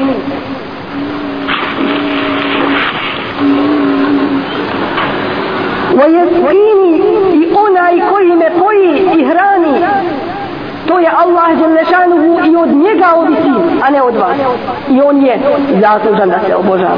Vojeskini 5.94 7.02
i 7.32 7.48
onaj 7.68 8.10
koji 8.10 8.36
me 8.36 8.50
poji 8.58 9.20
i 9.20 9.24
hrani. 9.24 9.84
To 10.86 10.98
je 10.98 11.10
Allah 11.16 11.58
Đelešanuhu 11.58 12.50
i 12.50 12.56
od 12.56 12.68
njega 12.68 13.14
ovisi, 13.16 13.80
a 13.82 13.90
ne 13.90 14.02
od 14.02 14.16
vas. 14.16 14.36
I 14.88 15.00
on 15.00 15.22
je 15.26 15.40
zaslužan 15.80 16.28
da 16.28 16.38
se 16.46 16.56
obožava 16.56 16.96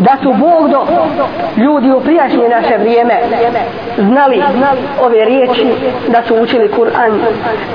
da 0.00 0.16
su 0.22 0.32
Bog 0.32 0.70
do 0.70 0.86
ljudi 1.56 1.92
u 1.92 2.00
prijašnje 2.00 2.48
naše 2.48 2.76
vrijeme 2.78 3.14
znali 3.98 4.42
ove 5.02 5.24
riječi 5.24 5.66
da 6.08 6.22
su 6.22 6.34
učili 6.34 6.68
Kur'an. 6.68 7.12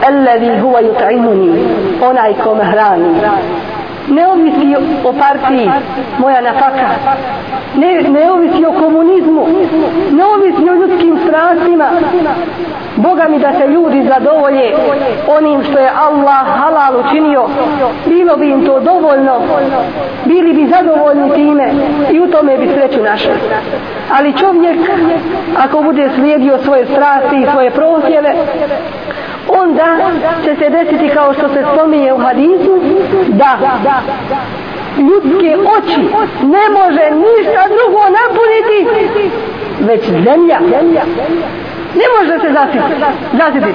Alladhi 0.07 0.61
huwa 0.61 0.81
yut'imuni 0.81 1.63
onaj 2.09 2.33
ko 2.43 2.55
me 2.55 2.63
hrani 2.63 3.05
ne 4.07 4.27
ovisi 4.27 4.75
o 5.03 5.13
partiji 5.13 5.69
moja 6.19 6.41
nafaka 6.41 6.87
ne, 7.75 8.01
ne 8.01 8.31
ovisi 8.31 8.65
o 8.65 8.71
komunizmu 8.71 9.47
ne 10.11 10.25
ovisi 10.25 10.69
o 10.69 10.75
ljudskim 10.75 11.19
strastima. 11.27 11.85
Boga 12.95 13.27
mi 13.29 13.39
da 13.39 13.53
se 13.53 13.67
ljudi 13.67 14.09
zadovolje 14.13 14.73
onim 15.27 15.63
što 15.63 15.79
je 15.79 15.89
Allah 15.95 16.45
halal 16.59 16.99
učinio. 16.99 17.45
Bilo 18.05 18.37
bi 18.37 18.49
im 18.49 18.65
to 18.65 18.79
dovoljno 18.79 19.41
bili 20.25 20.53
bi 20.53 20.67
zadovoljni 20.67 21.33
time 21.33 21.71
i 22.11 22.19
u 22.19 22.27
tome 22.27 22.57
bi 22.57 22.67
sreću 22.73 23.03
našli. 23.03 23.33
Ali 24.17 24.37
čovjek 24.37 24.77
ako 25.57 25.81
bude 25.81 26.09
slijedio 26.15 26.57
svoje 26.57 26.85
strasti 26.85 27.35
i 27.35 27.47
svoje 27.51 27.71
prosjeve 27.71 28.35
onda 29.47 29.97
će 30.43 30.55
se 30.55 30.69
desiti 30.69 31.09
kao 31.09 31.33
što 31.33 31.49
se 31.49 31.63
spominje 31.73 32.13
u 32.13 32.17
hadisu 32.17 32.79
da 33.27 33.57
ljudske 34.97 35.57
oči 35.77 36.01
ne 36.43 36.69
može 36.79 37.05
ništa 37.25 37.61
drugo 37.75 38.01
napuniti 38.19 38.77
već 39.79 40.05
zemlja. 40.05 40.59
Ne 41.95 42.05
može 42.17 42.39
se 42.41 42.53
zasiti 42.53 42.95
zasiti 43.33 43.73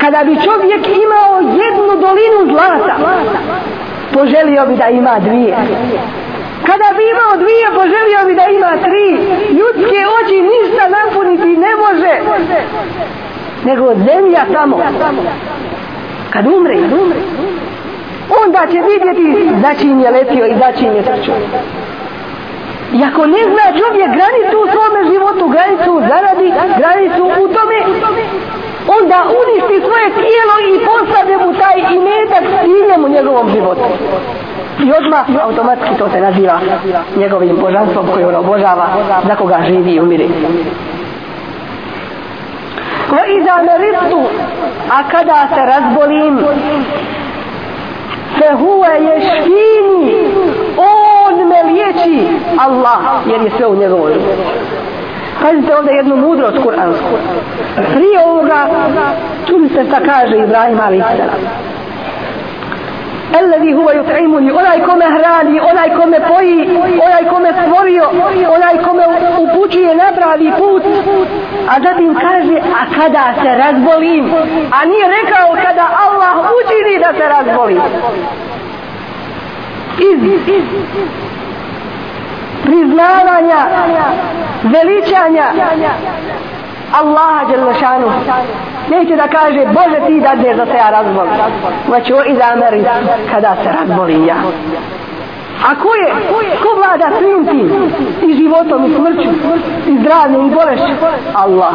kada 0.00 0.24
bi 0.24 0.36
čovjek 0.44 0.88
imao 0.88 1.40
jednu 1.40 2.00
dolinu 2.00 2.52
zlata 2.52 2.96
poželio 4.12 4.66
bi 4.66 4.76
da 4.76 4.88
ima 4.88 5.18
dvije 5.18 5.56
kada 6.68 6.88
bi 6.96 7.04
imao 7.12 7.32
dvije 7.42 7.66
poželio 7.80 8.20
bi 8.26 8.34
da 8.40 8.46
ima 8.46 8.72
tri. 8.86 9.06
Ljudske 9.58 10.00
oči 10.18 10.38
ništa 10.52 10.84
napuniti 10.96 11.56
ne 11.64 11.72
može. 11.82 12.12
Nego 13.64 13.94
zemlja 13.94 14.42
samo. 14.52 14.76
Kad 16.30 16.46
umre 16.46 16.76
onda 18.44 18.66
će 18.72 18.78
vidjeti 18.90 19.48
za 19.62 19.74
čim 19.80 20.00
je 20.00 20.10
letio 20.10 20.46
i 20.46 20.54
za 20.58 20.72
čim 20.78 20.96
je 20.96 21.02
trčao. 21.02 21.36
I 22.92 23.04
ako 23.04 23.26
ne 23.26 23.42
zna 23.52 23.66
čovjek 23.80 24.10
granicu 24.16 24.56
u 24.62 24.70
svome 24.72 25.00
životu, 25.12 25.48
granicu 25.48 25.90
u 25.92 26.00
zaradi, 26.00 26.52
granicu 26.78 27.24
u 27.24 27.48
tome, 27.54 27.76
onda 28.96 29.18
uništi 29.42 29.86
svoje 29.86 30.08
tijelo 30.20 30.54
i 30.70 30.84
postave 30.86 31.36
mu 31.44 31.54
taj 31.54 31.78
imetak 31.96 32.44
ciljem 32.62 33.04
u 33.04 33.08
njegovom 33.08 33.50
životu. 33.50 33.84
I 34.84 34.92
odmah 34.92 35.24
automatski 35.42 35.98
to 35.98 36.08
se 36.08 36.20
naziva 36.20 36.60
njegovim 37.16 37.56
božanstvom 37.60 38.06
koje 38.12 38.26
on 38.26 38.34
obožava 38.34 38.86
za 39.26 39.34
koga 39.36 39.58
živi 39.66 39.90
i 39.90 40.00
umiri. 40.00 40.28
Ko 43.10 43.16
iza 43.40 43.62
meritu, 43.62 44.20
a 44.90 45.08
kada 45.10 45.48
se 45.54 45.60
razbolim, 45.66 46.38
se 48.38 48.54
huve 48.56 48.88
ješkini, 48.88 50.14
on 50.76 51.48
me 51.48 51.72
liječi 51.72 52.26
Allah, 52.58 52.98
jer 53.26 53.42
je 53.42 53.50
sve 53.56 53.66
u 53.66 53.76
njegovoj 53.76 54.14
ruci. 54.14 54.26
Pazite 55.40 55.76
ovdje 55.76 55.92
jednu 55.92 56.16
mudrost 56.16 56.58
kuransku. 56.62 57.14
Prije 57.94 58.20
ovoga, 58.26 58.66
čuli 59.48 59.68
ste 59.68 59.84
šta 59.84 60.00
kaže 60.00 60.36
Ibrahim 60.36 60.80
Ali 60.80 61.02
Alladhi 63.38 63.72
huwa 63.72 63.92
yut'imuni 63.94 64.50
onaj 64.52 64.80
kome 64.82 65.06
hrani 65.16 65.60
onaj 65.60 65.90
kome 65.96 66.18
poji 66.28 66.78
onaj 67.06 67.24
kome 67.30 67.52
stvorio 67.52 68.04
onaj 68.54 68.76
kome 68.84 69.04
upućuje 69.38 69.94
na 69.94 70.12
pravi 70.16 70.52
put. 70.58 70.82
A 71.68 71.80
zatim 71.82 72.14
kaže 72.14 72.56
a 72.80 72.82
kada 72.96 73.34
se 73.42 73.50
razbolim? 73.58 74.24
A 74.70 74.84
nije 74.84 75.06
rekao 75.18 75.48
kada 75.62 75.86
Allah 76.04 76.36
učini 76.58 76.98
da 76.98 77.12
se 77.12 77.28
razbolim. 77.28 77.80
Iz, 79.98 80.22
iz 80.46 80.64
priznavanja 82.64 83.60
veličanja 84.62 85.44
Allaha 86.92 87.44
Đelešanu. 87.48 88.06
Neće 88.90 89.16
da 89.16 89.28
kaže 89.28 89.66
Bože 89.66 90.06
ti 90.06 90.20
da 90.20 90.34
da 90.54 90.66
se 90.66 90.76
ja 90.76 90.90
razbolim. 90.90 91.32
Znači, 91.86 92.12
o 92.12 92.24
izameri, 92.24 92.84
kada 93.30 93.56
se 93.62 93.68
razbolim 93.72 94.26
ja. 94.26 94.36
A 95.68 95.74
ko 95.74 95.94
je? 95.94 96.10
Ko 96.62 96.68
vlada 96.76 97.18
svim 97.18 97.46
tim? 97.46 97.92
I 98.30 98.34
životom 98.34 98.84
i 98.84 98.94
smrću 98.94 99.28
i 99.88 99.98
zdravljem 100.00 100.46
i 100.46 100.50
bolešću? 100.50 100.94
Allah. 101.34 101.74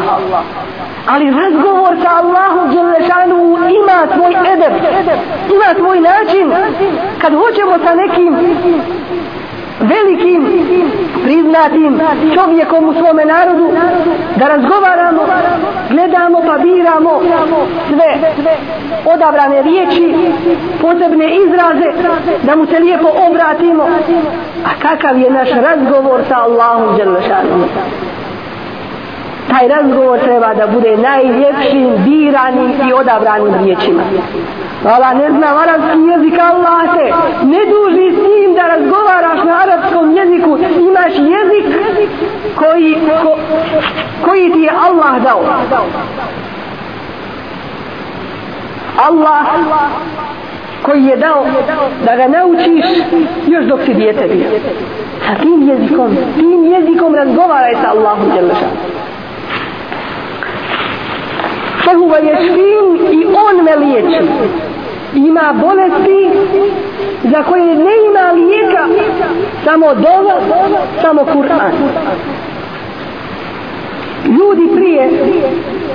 Ali 1.08 1.30
razgovor 1.30 1.96
sa 2.02 2.10
Allahom 2.22 2.70
Đelešanu 2.70 3.56
ima 3.80 3.98
svoj 4.14 4.52
edep, 4.52 4.72
ima 5.54 5.74
svoj 5.76 6.00
način. 6.00 6.52
Kad 7.20 7.32
hoćemo 7.34 7.78
sa 7.84 7.94
nekim 7.94 8.36
velikim 9.80 10.46
priznatim 11.24 12.00
čovjekom 12.34 12.88
u 12.88 12.92
svome 12.92 13.24
narodu 13.24 13.70
da 14.36 14.48
razgovaramo 14.48 15.22
gledamo 15.90 16.40
pa 16.46 16.58
biramo 16.58 17.20
sve 17.88 18.56
odabrane 19.04 19.62
riječi 19.62 20.14
posebne 20.80 21.36
izraze 21.36 21.92
da 22.42 22.56
mu 22.56 22.66
se 22.66 22.78
lijepo 22.78 23.08
obratimo 23.28 23.82
a 24.64 24.70
kakav 24.82 25.18
je 25.18 25.30
naš 25.30 25.48
razgovor 25.50 26.20
sa 26.28 26.36
Allahom 26.36 26.96
Đerlešanom? 26.96 27.64
Taj 29.56 29.68
razgovor 29.68 30.18
treba 30.18 30.54
da 30.54 30.66
bude 30.66 30.96
najljepšim 30.96 31.88
biranim 32.04 32.70
i 32.88 32.92
odabranim 32.92 33.54
riječima. 33.64 34.02
Allah 34.84 35.14
ne 35.14 35.30
zna 35.30 35.46
arabski 35.62 35.98
jezik 36.10 36.40
Allah 36.40 36.82
te 36.96 37.06
ne 37.46 37.60
duži 37.72 38.16
s 38.16 38.18
njim 38.18 38.54
da 38.54 38.66
razgovaraš 38.66 39.44
na 39.44 39.54
arapskom 39.62 40.16
jeziku. 40.16 40.58
Imaš 40.88 41.12
jezik 41.34 41.66
koji 42.54 42.98
ko, 43.22 43.36
koji 44.24 44.52
ti 44.52 44.58
je 44.58 44.70
Allah 44.70 45.22
dao. 45.22 45.42
Allah 49.08 49.46
koji 50.82 51.04
je 51.04 51.16
dao 51.16 51.46
da 52.04 52.16
ga 52.16 52.28
naučiš 52.28 52.84
još 53.46 53.64
dok 53.64 53.80
si 53.84 53.94
dijete 53.94 54.28
bio. 54.28 54.50
Sa 55.26 55.42
tim 55.42 55.68
jezikom 55.68 56.16
tim 56.34 56.64
jezikom 56.64 57.14
razgovaraj 57.14 57.74
sa 57.74 57.90
Allahom 57.90 58.30
Đelešan 58.34 58.70
Fehuva 61.88 62.18
je 62.18 62.36
špin 62.36 63.12
i 63.20 63.24
on 63.26 63.64
me 63.64 63.76
liječi. 63.76 64.24
Ima 65.14 65.54
bolesti 65.60 66.30
za 67.22 67.42
koje 67.42 67.74
ne 67.74 67.92
ima 68.08 68.32
lijeka 68.32 68.86
samo 69.64 69.94
dova 69.94 70.40
samo 71.02 71.24
Kur'an. 71.24 71.72
Ljudi 74.24 74.74
prije 74.76 75.10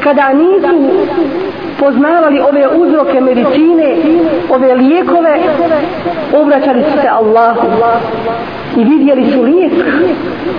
kada 0.03 0.33
nisu 0.33 0.91
poznavali 1.79 2.39
ove 2.39 2.67
uzroke 2.77 3.21
medicine 3.21 3.95
ove 4.49 4.75
lijekove 4.75 5.39
obraćali 6.41 6.83
su 6.83 7.01
se 7.01 7.07
Allahu 7.07 7.67
i 8.77 8.83
vidjeli 8.83 9.31
su 9.31 9.41
lijek 9.41 9.73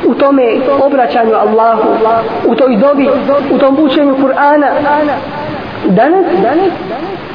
u 0.07 0.14
tome 0.14 0.43
obraćanju 0.82 1.34
Allahu 1.34 1.88
u 2.47 2.55
toj 2.55 2.76
dobi 2.76 3.09
u 3.51 3.59
tom 3.59 3.78
učenju 3.80 4.16
Kur'ana 4.16 4.68
danas 5.88 6.26
danas 6.43 6.72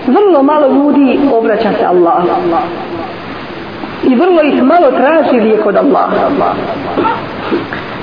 vrlo 0.07 0.43
malo 0.43 0.67
ljudi 0.67 1.19
obraća 1.33 1.69
se 1.79 1.85
Allahu. 1.85 2.27
i 4.03 4.15
vrlo 4.15 4.41
ih 4.41 4.63
malo 4.63 4.91
traži 4.91 5.39
lijek 5.39 5.65
od 5.65 5.75
Allaha. 5.75 6.53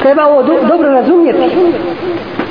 treba 0.03 0.27
ovo 0.27 0.43
do, 0.43 0.53
dobro 0.69 0.91
razumjeti 0.91 1.73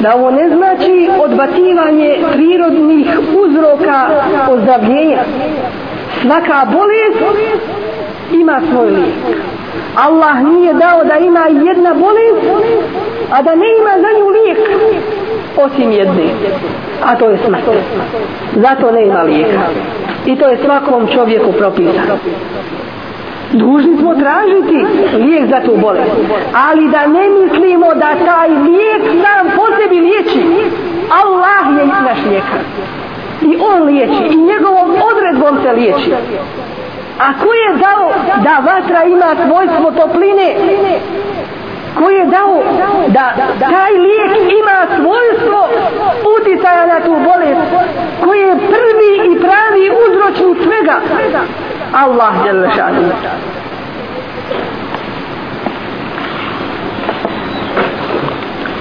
da 0.04 0.16
ovo 0.16 0.32
ne 0.32 0.49
znači 0.49 1.10
odbacivanje 1.24 2.18
prirodnih 2.34 3.08
uzroka 3.43 4.10
ozdravljenja 4.49 5.24
svaka 6.22 6.66
bolest 6.72 7.38
ima 8.32 8.62
svoj 8.72 8.89
lijek 8.89 9.16
Allah 9.95 10.43
nije 10.43 10.74
dao 10.74 11.04
da 11.04 11.18
ima 11.18 11.39
jedna 11.39 11.93
bolest, 11.93 12.68
a 13.32 13.41
da 13.41 13.56
ne 13.56 13.66
ima 13.80 13.91
za 14.01 14.20
nju 14.20 14.28
lijek, 14.30 14.58
osim 15.58 15.91
jedne, 15.91 16.24
a 17.04 17.16
to 17.16 17.30
je 17.30 17.38
smrt. 17.45 17.64
Zato 18.56 18.91
ne 18.91 19.06
ima 19.06 19.22
lijeka. 19.22 19.62
I 20.26 20.36
to 20.36 20.47
je 20.47 20.58
svakom 20.66 21.08
čovjeku 21.08 21.51
propisano. 21.51 22.18
Dužni 23.54 23.97
smo 23.97 24.16
tražiti 24.16 24.86
lijek 25.18 25.49
za 25.49 25.60
tu 25.66 25.78
bolest. 25.78 26.12
Ali 26.68 26.88
da 26.88 27.08
ne 27.08 27.30
mislimo 27.30 27.93
da 27.93 28.10
taj 28.26 28.49
lijek 28.49 29.04
sam 29.24 29.47
po 29.56 29.64
sebi 29.78 29.99
liječi. 29.99 30.43
Allah 31.22 31.80
je 31.80 31.86
naš 31.86 32.18
lijekar. 32.30 32.60
I 33.41 33.58
on 33.72 33.84
liječi. 33.84 34.24
I 34.30 34.36
njegovom 34.38 34.91
odredbom 35.12 35.64
se 35.64 35.72
liječi. 35.72 36.12
A 37.20 37.28
ko 37.43 37.54
je 37.54 37.70
dao 37.86 38.12
da 38.43 38.72
vatra 38.72 39.04
ima 39.04 39.36
svojstvo 39.45 39.91
topline? 39.91 40.56
Ko 41.97 42.10
je 42.10 42.26
dao 42.26 42.64
da 43.08 43.34
taj 43.60 43.91
lijek 43.91 44.34
ima 44.62 44.78
svojstvo 44.97 45.68
uticaja 46.39 46.86
na 46.86 46.99
tu 47.06 47.12
bolest? 47.12 47.62
Ko 48.24 48.34
je 48.34 48.56
prvi 48.56 49.12
i 49.32 49.39
pravi 49.39 49.84
uzročnik 50.04 50.58
svega? 50.64 50.95
Allah 51.92 52.32
je 52.46 52.53
lešanu. 52.53 53.12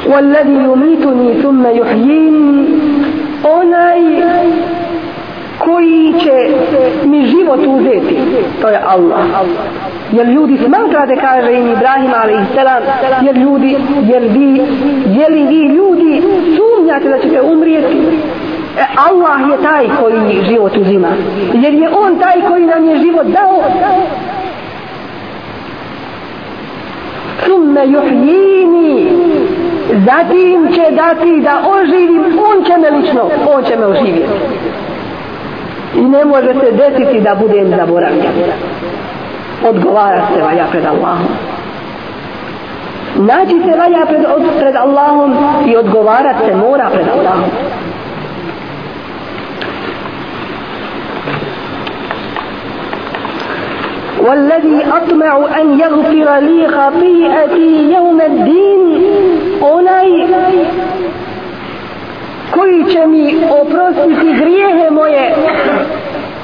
والذي 0.07 0.55
يميتني 0.70 1.41
ثم 1.43 1.63
يحيين 1.68 2.38
onaj 3.43 4.01
koji 5.59 6.13
će 6.24 6.36
mi 7.05 7.26
život 7.26 7.59
uzeti 7.68 8.18
to 8.61 8.68
je 8.68 8.80
Allah 8.88 9.20
jer 10.11 10.28
ljudi 10.28 10.57
smatrate 10.65 11.15
kaže 11.22 11.53
im 11.53 11.68
Ibrahim 11.72 12.11
alaihissalam 12.24 12.84
jer 13.22 13.38
ljudi 13.38 13.78
jer 14.03 14.24
vi 14.24 14.61
je 15.20 15.30
li 15.30 15.43
vi 15.47 15.76
ljudi 15.76 16.24
sumnjate 16.57 17.09
da 17.09 17.20
ćete 17.20 17.41
umrijeti 17.41 17.97
e, 17.97 18.51
E, 18.79 18.85
Allah 18.97 19.51
je 19.51 19.62
taj 19.62 19.89
koji 20.01 20.45
život 20.49 20.77
uzima. 20.77 21.09
Jer 21.55 21.75
je 21.75 21.89
on 21.89 22.18
taj 22.18 22.41
koji 22.49 22.66
nam 22.66 22.89
je 22.89 22.99
život 22.99 23.27
dao. 23.27 23.62
Summe 27.47 27.87
juhjini 27.87 29.12
zatim 29.89 30.73
će 30.73 30.91
dati 30.91 31.41
da 31.41 31.62
oživim 31.68 32.39
on 32.51 32.64
će 32.64 32.79
me 32.79 32.91
lično. 32.91 33.31
On 33.55 33.64
će 33.64 33.77
me 33.77 33.87
oživjeti. 33.87 34.33
I 35.97 36.01
ne 36.01 36.25
može 36.25 36.55
se 36.55 36.73
desiti 36.73 37.20
da 37.20 37.35
budem 37.35 37.68
zaboravljen. 37.77 38.33
Odgovara 39.68 40.27
se 40.35 40.43
valja 40.43 40.64
pred 40.70 40.85
Allahom. 40.87 41.29
Naći 43.16 43.61
se 43.64 43.79
valja 43.79 44.07
pred, 44.07 44.20
pred 44.59 44.77
Allahom 44.77 45.37
i 45.66 45.77
odgovarat 45.77 46.37
se 46.47 46.57
mora 46.57 46.91
pred 46.93 47.07
Allahom. 47.09 47.51
والذي 54.28 54.86
أطمع 54.91 55.47
أن 55.61 55.80
يغفر 55.80 56.39
لي 56.39 56.68
خطيئتي 56.68 57.93
يوم 57.93 58.22
الدين 58.22 59.03
onaj 59.61 60.07
koji 62.51 62.84
će 62.93 63.07
mi 63.07 63.36
oprostiti 63.61 64.34
grijehe 64.34 64.89
moje 64.91 65.36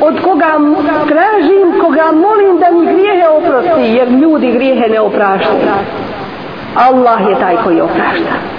od 0.01 0.21
koga 0.23 0.59
tražim, 1.07 1.81
koga 1.81 2.11
molim 2.11 2.57
da 2.59 2.71
mi 2.71 2.93
grijehe 2.93 3.27
oprosti, 3.27 3.81
jer 3.81 4.07
ljudi 4.09 4.51
grijehe 4.51 4.87
ne 4.87 4.99
opraštaju. 4.99 5.59
Allah 6.75 7.21
je 7.29 7.39
taj 7.39 7.55
koji 7.63 7.81
oprašta. 7.81 8.56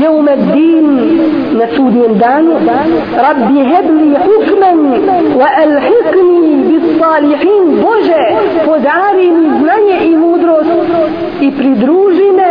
jeume 0.00 0.34
din 0.54 0.88
na 1.58 1.66
sudnjem 1.76 2.18
danu 2.18 2.54
rabbi 3.24 3.58
hebli 3.70 4.08
hukman 4.24 4.80
wa 5.40 5.48
alhikni 5.64 6.54
bis 6.68 6.86
salihin 7.00 7.64
Bože 7.82 8.24
podari 8.64 9.30
mi 9.30 9.46
znanje 9.58 9.96
i 10.10 10.16
mudrost 10.16 10.70
i 11.40 11.50
pridruži 11.50 12.28
me 12.38 12.48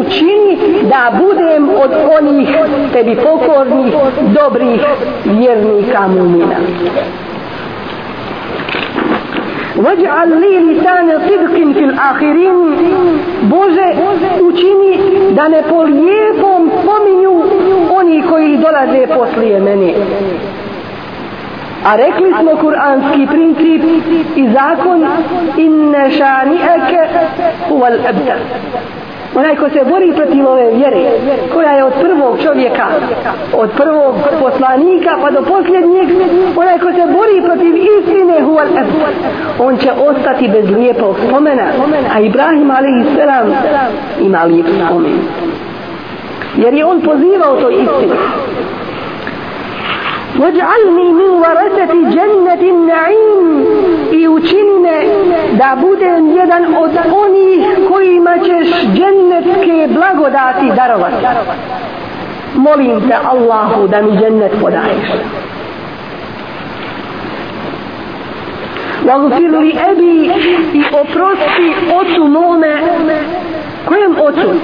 učini 0.00 0.58
da 0.90 1.02
budem 1.18 1.68
od 1.68 1.92
onih 2.18 2.48
tebi 2.92 3.16
pokornih 3.16 3.94
dobrih 4.34 4.80
vjernika 5.24 6.08
mumina. 6.08 6.56
وجعل 9.78 10.40
لي 10.40 10.58
لسان 10.58 11.08
صدق 11.28 11.54
في 11.54 11.84
Bože, 13.50 13.88
učini 14.40 14.98
da 15.34 15.48
ne 15.48 15.62
polijepom 15.62 16.70
pominju 16.86 17.42
oni 17.98 18.22
koji 18.22 18.56
dolaze 18.56 19.06
poslije 19.06 19.60
mene. 19.60 19.94
A 21.84 21.96
rekli 21.96 22.32
smo 22.40 22.56
kuranski 22.60 23.26
princip 23.26 23.82
i 24.36 24.48
zakon 24.52 25.06
inne 25.56 26.10
šani 26.10 26.56
eke 26.56 27.02
uval 27.70 27.94
ebdel 27.94 28.38
onaj 29.38 29.56
ko 29.56 29.68
se 29.68 29.80
bori 29.90 30.12
protiv 30.16 30.48
ove 30.48 30.70
vjere 30.70 31.04
koja 31.54 31.72
je 31.72 31.84
od 31.84 31.92
prvog 32.00 32.38
čovjeka 32.42 32.86
od 33.52 33.70
prvog 33.76 34.14
poslanika 34.40 35.10
pa 35.22 35.30
do 35.30 35.42
posljednjeg 35.42 36.08
onaj 36.56 36.78
ko 36.78 36.92
se 36.92 37.04
bori 37.18 37.42
protiv 37.44 37.74
istine 37.76 38.36
on 39.58 39.76
će 39.76 39.90
ostati 39.92 40.48
bez 40.48 40.70
lijepog 40.70 41.16
spomena 41.26 41.66
a 42.14 42.20
Ibrahim 42.20 42.70
a.s. 42.70 43.18
ima 44.20 44.42
lijep 44.44 44.66
spomen 44.86 45.18
jer 46.56 46.74
je 46.74 46.84
on 46.84 47.00
pozivao 47.00 47.60
to 47.60 47.70
istinu 47.70 48.14
Vaj'alni 50.38 51.06
min 51.20 51.32
varasati 51.42 51.98
jannati 52.16 52.70
na'im 52.88 53.48
I 54.12 54.28
učini 54.28 54.78
me 54.82 54.96
da 55.52 55.76
budem 55.80 56.36
jedan 56.36 56.74
od 56.76 56.90
onih 57.22 57.88
kojima 57.90 58.34
ćeš 58.38 58.68
džennetske 58.94 59.88
blagodati 59.94 60.66
darovat. 60.76 61.12
Molim 62.54 63.08
te 63.08 63.16
Allahu 63.24 63.88
da 63.88 64.02
mi 64.02 64.16
džennet 64.16 64.52
podaješ. 64.60 65.08
Vagfir 69.04 69.50
li 69.50 69.74
ebi 69.90 70.30
i 70.72 70.82
oprosti 71.00 71.74
otu 72.00 72.28
mome, 72.28 72.74
kojem 73.84 74.16
otu? 74.26 74.54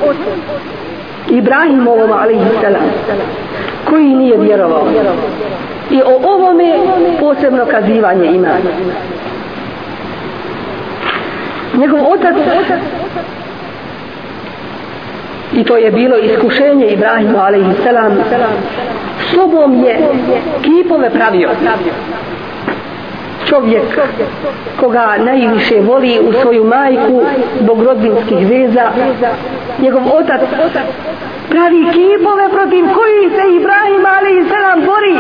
Ibrahimovom 1.29 2.13
alaihi 2.13 2.49
salam 2.61 2.83
koji 3.91 4.15
nije 4.15 4.39
vjerovao. 4.39 4.87
I 5.91 6.03
o 6.03 6.31
ovome 6.35 6.75
posebno 7.21 7.67
kazivanje 7.67 8.27
ima. 8.27 8.49
Njegov 11.77 12.01
otac 12.13 12.37
i 15.53 15.65
to 15.65 15.77
je 15.77 15.91
bilo 15.91 16.17
iskušenje 16.19 16.87
Ibrahimu 16.87 17.39
alaihi 17.39 17.73
selam 17.85 18.19
sobom 19.35 19.85
je 19.85 19.99
kipove 20.63 21.11
pravio 21.11 21.51
čovjek 23.49 23.99
koga 24.81 25.17
najviše 25.19 25.81
voli 25.81 26.21
u 26.29 26.33
svoju 26.43 26.65
majku 26.65 27.23
zbog 27.61 27.83
rodbinskih 27.83 28.49
veza. 28.51 28.91
Njegov 29.79 30.03
otac 30.13 30.41
pravi 31.49 31.85
kipove 31.93 32.49
protiv 32.49 32.85
koji 32.95 33.31
se 33.31 33.57
Ibrahim 33.57 34.05
ali 34.17 34.39
i 34.39 34.49
selam 34.49 34.81
bori 34.81 35.17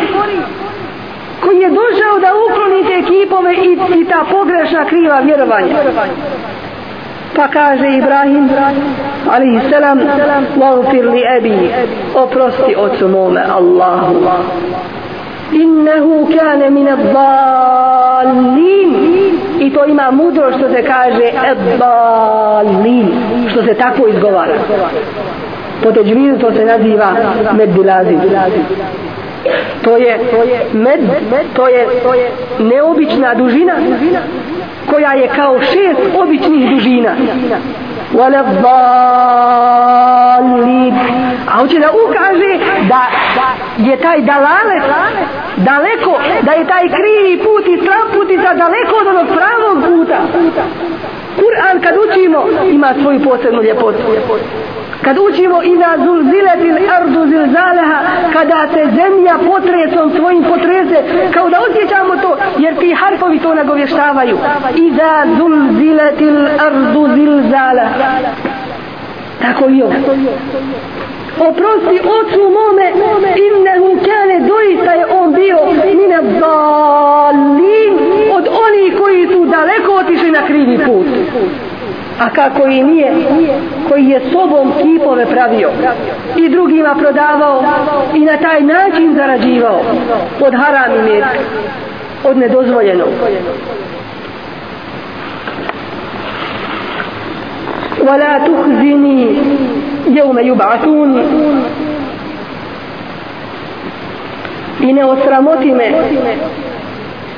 koji 1.40 1.58
je 1.60 1.70
došao 1.70 2.18
da 2.20 2.30
ukloni 2.44 2.84
te 2.88 3.02
kipove 3.08 3.54
i, 3.54 4.00
i 4.00 4.04
ta 4.04 4.24
pogrešna 4.30 4.84
kriva 4.84 5.20
vjerovanja. 5.20 5.76
Pa 7.36 7.48
kaže 7.48 7.88
Ibrahim 7.96 8.48
ali 9.30 9.54
i 9.56 9.60
selam 9.70 10.00
vagfir 10.56 11.06
li 11.06 11.22
ebi 11.36 11.70
oprosti 12.14 12.74
ocu 12.76 13.08
mome 13.08 13.44
Allahu 13.50 14.14
innehu 15.52 16.28
kane 16.38 16.70
mine 16.70 16.96
dhalin 16.96 18.94
i 19.60 19.70
to 19.70 19.84
ima 19.86 20.10
mudro 20.10 20.52
što 20.58 20.68
se 20.68 20.82
kaže 20.82 21.32
dhalin 21.78 23.08
što 23.50 23.62
se 23.62 23.74
tako 23.74 24.08
izgovara. 24.08 24.54
Po 25.82 25.92
teđvidu 25.92 26.38
to 26.38 26.52
se 26.52 26.64
naziva 26.64 27.12
meddilazi 27.52 28.16
to 29.82 29.96
je 29.96 30.18
med 30.72 31.00
to 31.56 32.14
je 32.14 32.30
neobična 32.58 33.34
dužina 33.34 33.74
koja 34.90 35.12
je 35.12 35.28
kao 35.36 35.60
šest 35.60 36.00
običnih 36.16 36.70
dužina. 36.70 37.10
Wala 38.14 38.42
dhalin 38.62 39.34
a 41.46 41.50
hoće 41.58 41.78
da 41.78 41.88
ukaže 42.04 42.58
da 42.88 43.00
je 43.90 43.96
taj 43.96 44.20
dalale 44.20 44.80
daleko 45.56 46.18
da 46.42 46.52
je 46.52 46.66
taj 46.66 46.88
krivi 46.88 47.42
put 47.44 47.66
i 47.66 47.80
strav 47.82 48.04
putica 48.14 48.54
daleko 48.54 48.94
od 49.00 49.06
onog 49.06 49.26
pravog 49.26 49.76
puta. 49.88 50.18
Kur'an 51.36 51.80
kad 51.82 51.94
učimo 52.04 52.44
ima 52.70 52.94
svoju 53.02 53.20
posebnu 53.20 53.62
ljepotu 53.62 54.02
kad 55.02 55.18
učimo 55.18 55.62
i 55.62 55.74
na 55.76 55.96
zulziletil 56.04 56.76
ardu 56.96 57.26
zilzaleha 57.26 57.98
kada 58.32 58.68
se 58.72 58.84
zemlja 58.84 59.34
potresom 59.50 60.12
svojim 60.16 60.44
potrese 60.44 60.98
kao 61.34 61.50
da 61.50 61.58
osjećamo 61.70 62.16
to 62.16 62.36
jer 62.58 62.78
ti 62.78 62.94
harfovi 62.94 63.38
to 63.38 63.54
nagovještavaju. 63.54 64.38
I 64.74 64.90
za 64.90 65.26
zulziletil 65.38 66.46
ardu 66.66 67.08
zilzaleha 67.14 68.18
tako 69.42 69.68
i 69.68 69.82
ovo. 69.82 69.94
Oprosti 71.48 72.00
ocu 72.18 72.40
mome 72.58 72.86
innehu 73.46 73.98
kane 74.04 74.38
doista 74.48 74.92
je 74.92 75.06
on 75.06 75.32
bio 75.32 75.58
mine 75.94 76.22
dalin 76.22 77.94
od 78.32 78.48
onih 78.66 78.98
koji 79.00 79.26
su 79.26 79.44
daleko 79.44 79.92
otišli 79.92 80.30
na 80.30 80.46
krivi 80.46 80.78
put 80.78 81.06
a 82.19 82.29
kako 82.29 82.67
i 82.67 82.83
nije 82.83 83.11
koji 83.89 84.05
je 84.05 84.21
sobom 84.31 84.73
kipove 84.81 85.25
pravio 85.25 85.69
i 86.37 86.49
drugima 86.49 86.95
prodavao 86.95 87.63
i 88.13 88.19
na 88.19 88.37
taj 88.37 88.61
način 88.61 89.15
zarađivao 89.15 89.81
od 90.41 90.53
haram 90.53 90.97
i 90.97 91.11
met 91.11 91.23
od 92.23 92.37
nedozvoljenog 92.37 93.09
ولا 98.07 98.37
تخزني 98.37 99.27
يوم 100.07 100.39
يبعثون 100.39 101.11
i 104.81 104.93
ne 104.93 105.05
osramoti 105.05 105.71
me 105.71 105.91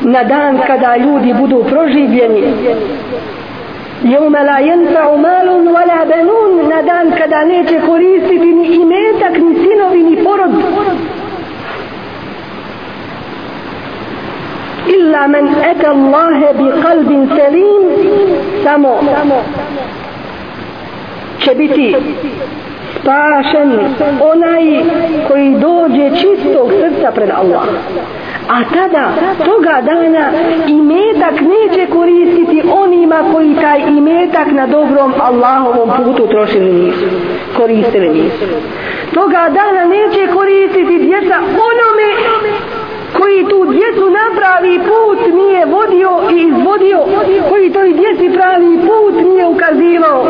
na 0.01 0.23
dan 0.23 0.59
kada 0.67 0.97
ljudi 0.97 1.33
budu 1.33 1.63
proživljeni 1.69 2.43
يوم 4.14 4.36
لا 4.36 4.58
ينفع 4.58 5.06
مال 5.16 5.48
ولا 5.76 6.04
بنون. 6.04 6.50
ندان 6.72 7.06
كدانيت 7.18 7.70
كوريس 7.86 8.26
بن 8.42 8.58
إيميتك 8.74 9.34
نسينو 9.46 9.86
بن 9.94 10.08
فرد 10.24 10.54
إلا 14.94 15.26
من 15.26 15.44
أتى 15.70 15.88
الله 15.96 16.38
بقلب 16.58 17.10
سليم. 17.38 17.84
سمو. 18.64 18.94
شبتي 21.44 21.88
spašen 23.00 23.70
onaj 24.32 24.62
koji 25.28 25.50
dođe 25.50 26.10
čistog 26.10 26.70
srca 26.80 27.10
pred 27.14 27.30
Allah. 27.30 27.62
A 28.48 28.58
tada, 28.74 29.08
toga 29.44 29.80
dana, 29.82 30.30
imetak 30.66 31.34
neće 31.40 31.86
koristiti 31.92 32.62
onima 32.72 33.16
koji 33.34 33.54
taj 33.54 33.80
imetak 33.88 34.52
na 34.52 34.66
dobrom 34.66 35.12
Allahovom 35.20 35.90
putu 35.96 36.26
trošili 36.26 36.72
nisu. 36.72 37.06
Koristili 37.56 38.08
nisu. 38.08 38.44
Toga 39.14 39.48
dana 39.58 39.84
neće 39.84 40.32
koristiti 40.32 40.98
djeca 40.98 41.36
onome 41.68 42.08
koji 43.18 43.44
tu 43.50 43.72
djecu 43.72 44.04
napravi 44.20 44.80
put 44.88 45.34
nije 45.34 45.64
vodio 45.66 46.10
i 46.34 46.36
izvodio, 46.48 47.00
koji 47.48 47.72
toj 47.72 47.92
djeci 47.92 48.36
pravi 48.36 48.78
put 48.86 49.14
nije 49.24 49.46
ukazivao. 49.46 50.26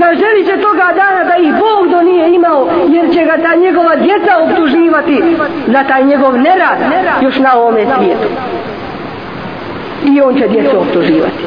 Zaželit 0.00 0.46
će 0.46 0.56
toga 0.66 0.88
dana 1.00 1.24
da 1.24 1.36
ih 1.36 1.52
Bog 1.62 1.88
do 1.90 2.02
nije 2.02 2.34
imao, 2.34 2.68
jer 2.94 3.14
će 3.14 3.24
ga 3.24 3.36
ta 3.42 3.54
njegova 3.54 3.96
djeca 3.96 4.38
optuživati 4.42 5.22
za 5.66 5.84
taj 5.84 6.04
njegov 6.04 6.38
nerad 6.38 6.78
još 7.22 7.38
na 7.38 7.56
ovome 7.56 7.86
svijetu. 7.96 8.28
I 10.04 10.20
on 10.20 10.34
će 10.38 10.48
djecu 10.48 10.80
optuživati. 10.80 11.44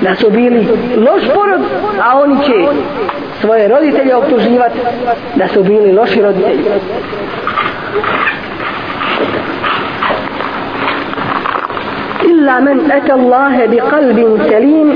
Da 0.00 0.14
su 0.14 0.30
bili 0.30 0.68
loš 0.96 1.22
porod, 1.34 1.60
a 2.02 2.18
oni 2.18 2.36
će 2.44 2.52
svoje 3.40 3.68
roditelje 3.68 4.16
optuživati 4.16 4.78
da 5.34 5.48
su 5.48 5.62
bili 5.62 5.92
loši 5.92 6.22
roditelji. 6.22 6.64
Illa 12.28 12.60
men 12.60 12.80
ete 12.90 13.12
Allahe 13.12 13.68
bi 13.68 13.80
kalbin 13.90 14.38
selim 14.48 14.92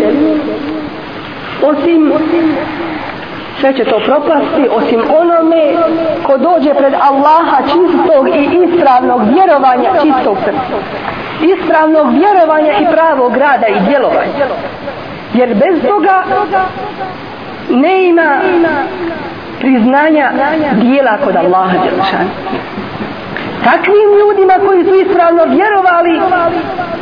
osim 1.62 2.12
sve 3.60 3.72
će 3.72 3.84
to 3.84 4.00
propasti 4.06 4.68
osim 4.70 5.00
onome 5.20 5.62
ko 6.26 6.38
dođe 6.38 6.74
pred 6.74 6.94
Allaha 6.94 7.62
čistog 7.62 8.28
i 8.28 8.48
ispravnog 8.64 9.20
vjerovanja 9.34 9.90
čistog 10.02 10.36
srca. 10.44 10.76
Ispravnog 11.42 12.06
vjerovanja 12.12 12.72
i 12.72 12.86
pravog 12.92 13.36
rada 13.36 13.66
i 13.66 13.80
djelovanja. 13.88 14.46
Jer 15.34 15.54
bez 15.54 15.82
toga 15.88 16.22
ne 17.70 18.08
ima 18.08 18.40
priznanja 19.60 20.30
dijela 20.74 21.16
kod 21.24 21.36
Allaha 21.36 21.78
Đelšana 21.78 22.30
takvim 23.64 24.10
ljudima 24.20 24.54
koji 24.66 24.84
su 24.84 24.94
ispravno 24.94 25.44
vjerovali 25.44 26.20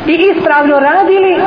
i 0.07 0.31
ispravno 0.31 0.79
radili 0.79 1.37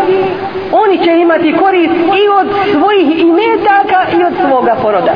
oni 0.72 1.04
će 1.04 1.10
imati 1.10 1.56
korist 1.56 1.94
i 1.94 2.28
od 2.40 2.46
svojih 2.72 3.20
imetaka 3.20 4.00
i 4.18 4.24
od 4.24 4.32
svoga 4.46 4.76
poroda. 4.82 5.12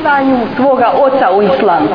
Ivanju 0.00 0.36
svoga 0.56 0.92
oca 0.96 1.30
u 1.32 1.42
islamu. 1.42 1.88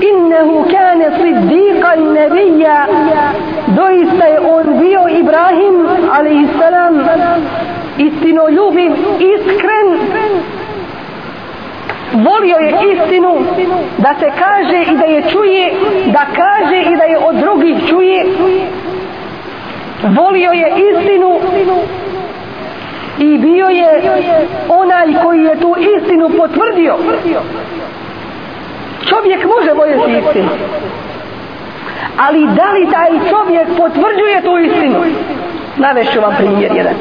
Innehu 0.00 0.64
kane 0.70 1.10
siddiqan 1.10 2.12
nebija. 2.12 2.86
Doista 3.66 4.24
je 4.24 4.40
on 4.40 4.78
bio 4.78 5.00
Ibrahim 5.08 5.86
alaihissalam 6.12 7.04
istinoljubiv 7.98 8.92
iskren 9.18 9.88
volio 12.12 12.56
je 12.56 12.74
istinu. 12.92 13.44
da 13.98 14.14
se 14.20 14.30
kaže 14.38 14.82
i 14.92 14.96
da 14.96 15.04
je 15.04 15.22
čuje 15.22 15.72
da 16.06 16.26
kaže 16.36 16.80
i 16.92 16.96
da 16.96 17.04
je 17.04 17.18
od 17.18 17.36
drugih 17.36 17.76
čuje. 17.88 18.26
Volio 20.02 20.50
je 20.50 20.72
istinu 20.90 21.40
i 23.18 23.38
bio 23.38 23.66
je 23.66 24.02
onaj 24.68 25.22
koji 25.22 25.42
je 25.42 25.60
tu 25.60 25.74
istinu 25.96 26.30
potvrdio. 26.38 26.96
Čovjek 29.08 29.44
može 29.44 29.72
voljeti 29.72 30.26
istinu. 30.26 30.48
Ali 32.16 32.46
da 32.46 32.72
li 32.72 32.90
taj 32.92 33.10
čovjek 33.30 33.68
potvrđuje 33.76 34.42
tu 34.44 34.58
istinu? 34.58 35.04
Navešću 35.76 36.20
vam 36.20 36.34
primjer 36.38 36.72
jedan 36.76 36.94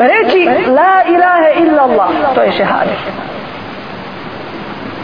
Pa 0.00 0.06
reći 0.06 0.48
la 0.70 1.02
ilaha 1.08 1.48
illa 1.56 1.82
Allah 1.82 2.08
to 2.34 2.42
je 2.42 2.52
šehadet. 2.52 2.98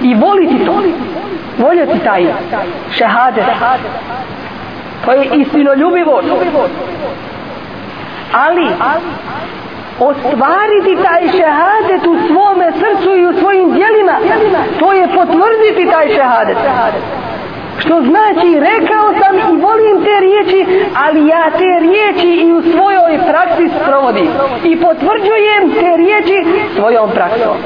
I 0.02 0.14
voliti 0.14 0.64
to 0.64 0.82
voljeti 1.58 1.98
taj 2.04 2.26
šehadet 2.90 3.44
to 5.04 5.12
je 5.12 5.28
istinoljubivo 5.34 6.22
ali 8.32 8.68
ostvariti 10.00 11.02
taj 11.02 11.22
šehadet 11.30 12.06
u 12.06 12.16
svome 12.28 12.72
srcu 12.72 13.16
i 13.16 13.26
u 13.26 13.32
svojim 13.38 13.72
dijelima 13.72 14.12
to 14.78 14.92
je 14.92 15.08
potvrditi 15.08 15.90
taj 15.90 16.08
šehadet 16.08 16.56
što 17.78 18.00
znači 18.00 18.60
rekao 18.60 19.06
sam 19.20 19.36
i 19.36 19.60
volim 19.60 20.04
te 20.04 20.20
riječi 20.20 20.86
ali 20.94 21.28
ja 21.28 21.50
te 21.50 21.80
riječi 21.80 22.46
i 22.46 22.52
u 22.52 22.62
svojoj 22.62 23.18
praksi 23.28 23.68
sprovodim 23.80 24.28
i 24.64 24.76
potvrđujem 24.80 25.72
te 25.80 25.96
riječi 25.96 26.66
svojom 26.76 27.10
praksom 27.10 27.56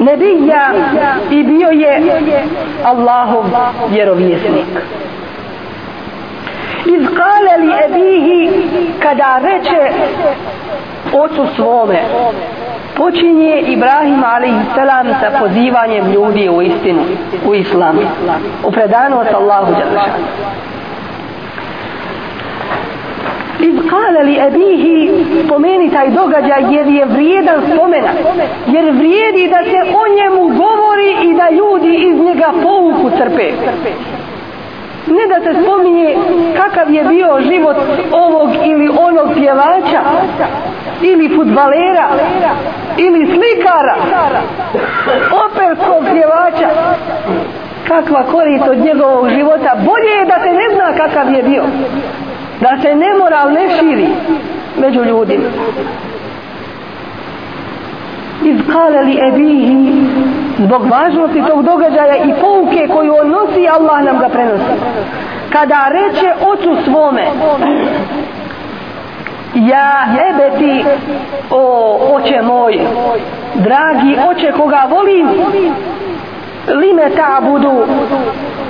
Nebija 0.00 0.72
i 1.30 1.42
bio 1.42 1.68
je 1.68 2.02
Allahov 2.84 3.44
vjerovjesnik. 3.90 4.66
Iz 6.86 7.06
kale 7.16 7.56
li 7.58 7.72
ebihi 7.84 8.50
kada 9.02 9.40
reče 9.42 9.92
ocu 11.12 11.46
svome 11.56 12.02
počinje 12.96 13.60
Ibrahim 13.60 14.24
a.s. 14.24 15.20
sa 15.20 15.38
pozivanjem 15.38 16.12
ljudi 16.12 16.48
u 16.48 16.62
istinu, 16.62 17.02
u 17.46 17.54
islam, 17.54 17.98
u 18.64 18.70
predanu 18.70 19.20
od 19.20 19.26
Allahu 19.34 19.72
Đalešanu. 19.72 20.24
Iz 23.60 23.74
kala 23.90 24.20
li 24.24 24.38
ebihi 24.46 25.10
spomeni 25.44 25.90
taj 25.90 26.10
događaj 26.10 26.74
jer 26.74 26.86
je 26.86 27.04
vrijedan 27.06 27.60
spomena. 27.72 28.08
Jer 28.66 28.90
vrijedi 28.90 29.48
da 29.48 29.64
se 29.70 29.80
o 29.94 30.02
njemu 30.16 30.42
govori 30.48 31.10
i 31.22 31.34
da 31.34 31.50
ljudi 31.50 31.94
iz 31.96 32.20
njega 32.20 32.52
pouku 32.62 33.10
crpe. 33.18 33.52
ne 35.06 35.26
da 35.28 35.40
se 35.44 35.62
spominje 35.62 36.16
kakav 36.56 36.94
je 36.94 37.04
bio 37.04 37.40
život 37.40 37.76
ovog 38.12 38.50
ili 38.64 38.88
onog 38.88 39.28
pjevača 39.34 40.00
ili 41.00 41.36
futbalera 41.36 42.08
ili 42.96 43.26
slikara 43.26 43.96
operskog 45.46 46.04
pjevača. 46.12 46.68
Kakva 47.88 48.22
korist 48.22 48.64
od 48.70 48.78
njegovog 48.78 49.28
života. 49.28 49.76
Bolje 49.84 50.12
je 50.18 50.24
da 50.24 50.38
se 50.44 50.52
ne 50.52 50.74
zna 50.74 51.04
kakav 51.04 51.34
je 51.34 51.42
bio. 51.42 51.64
Da 52.60 52.78
se 52.82 52.94
nemoral 52.94 53.52
ne 53.52 53.68
širi 53.78 54.08
među 54.80 55.04
ljudima. 55.04 55.44
Iz 58.44 58.56
kale 58.72 59.02
li 59.02 59.18
ebihi 59.28 59.92
zbog 60.58 60.86
važnosti 60.90 61.42
tog 61.48 61.62
događaja 61.62 62.16
i 62.16 62.32
pouke 62.40 62.88
koju 62.88 63.14
on 63.22 63.28
nosi 63.30 63.68
Allah 63.68 64.04
nam 64.04 64.18
ga 64.18 64.28
prenosi. 64.28 64.72
Kada 65.52 65.88
reče 65.88 66.32
ocu 66.46 66.76
svome 66.84 67.22
ja 69.54 70.06
ebeti 70.30 70.84
o 71.50 71.98
oče 72.14 72.42
moj 72.42 72.80
dragi 73.54 74.16
oče 74.30 74.52
koga 74.52 74.86
volim 74.90 75.28
lime 76.68 77.10
ta 77.16 77.40
budu 77.40 77.72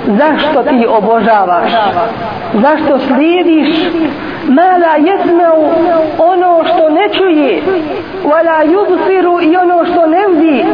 zašto 0.07 0.63
ti 0.63 0.85
obožavaš? 0.87 1.71
Zašto 2.53 2.99
slijediš? 2.99 3.67
Mala 4.47 4.95
jesmeu 4.97 5.63
ono 6.17 6.63
što 6.63 6.89
ne 6.89 7.09
čuje 7.17 7.61
wala 8.23 8.65
yubsiru 8.65 9.51
i 9.51 9.57
ono 9.57 9.85
što 9.85 10.07
ne 10.07 10.27
vidi 10.27 10.65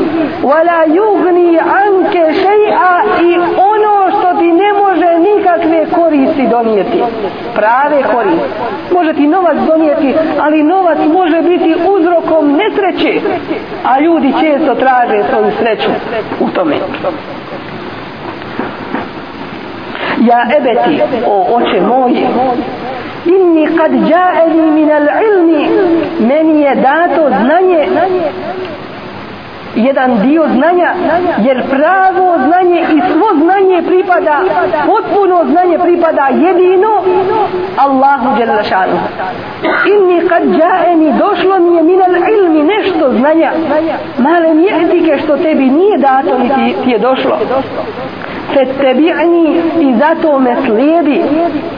wala 0.43 0.86
yugni 0.88 1.60
anke 1.60 2.34
šeja 2.34 3.03
i 3.22 3.38
ono 3.57 4.20
što 4.20 4.39
ti 4.39 4.51
ne 4.51 4.74
može 4.74 5.18
nikakve 5.50 5.86
koristi 5.95 6.47
donijeti. 6.47 7.04
Prave 7.56 8.04
koristi 8.14 8.50
može 8.93 9.14
ti 9.14 9.28
novac 9.28 9.58
donijeti 9.68 10.16
ali 10.41 10.64
novac 10.64 10.97
može 11.14 11.41
biti 11.41 11.76
uzrokom 11.89 12.52
nesreće. 12.52 13.22
A 13.86 14.00
ljudi 14.00 14.34
često 14.41 14.76
traže 14.76 15.24
svoju 15.30 15.52
sreću 15.60 15.89
u 16.39 16.50
tome. 16.50 16.76
Ja 20.22 20.45
ebeti 20.58 21.02
o 21.28 21.56
oče 21.56 21.82
moje 21.82 22.28
inni 23.26 23.68
kad 23.78 23.91
jaeni 23.93 24.72
min 24.72 24.91
al 24.91 25.08
ilmi 25.30 25.70
meni 26.20 26.62
je 26.62 26.76
dato 26.76 27.30
znanje 27.41 27.88
jedan 29.76 30.22
dio 30.22 30.43
znanja 30.55 30.93
jer 31.38 31.63
pravo 31.70 32.38
znanje 32.47 32.82
i 32.82 33.01
svo 33.11 33.28
znanje 33.43 33.82
pripada 33.88 34.41
potpuno 34.86 35.45
znanje 35.51 35.78
pripada 35.78 36.28
jedino 36.32 36.91
Allahu 37.78 38.38
Đelešanu. 38.38 38.99
inni 39.93 40.28
kad 40.30 40.43
džaeni, 40.43 41.13
došlo 41.20 41.59
mi 41.59 41.76
je 41.76 41.84
minal 41.84 42.15
ilmi 42.15 42.63
nešto 42.63 43.11
znanja 43.17 43.51
male 44.17 44.53
mi 44.53 44.67
što 45.24 45.38
tebi 45.38 45.65
nije 45.65 45.97
dato 45.97 46.38
niti 46.39 46.76
ti 46.84 46.89
je 46.91 46.99
došlo 46.99 47.38
Fettebi'ni 48.53 49.61
i 49.80 49.95
zato 49.99 50.39
me 50.39 50.55
slijedi. 50.65 51.22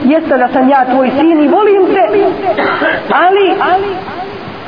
Jeste 0.04 0.38
da 0.38 0.48
sam 0.48 0.68
ja 0.68 0.84
tvoj 0.84 1.10
sin 1.20 1.44
i 1.44 1.48
volim 1.48 1.86
te. 1.94 2.08
Ali 3.14 3.54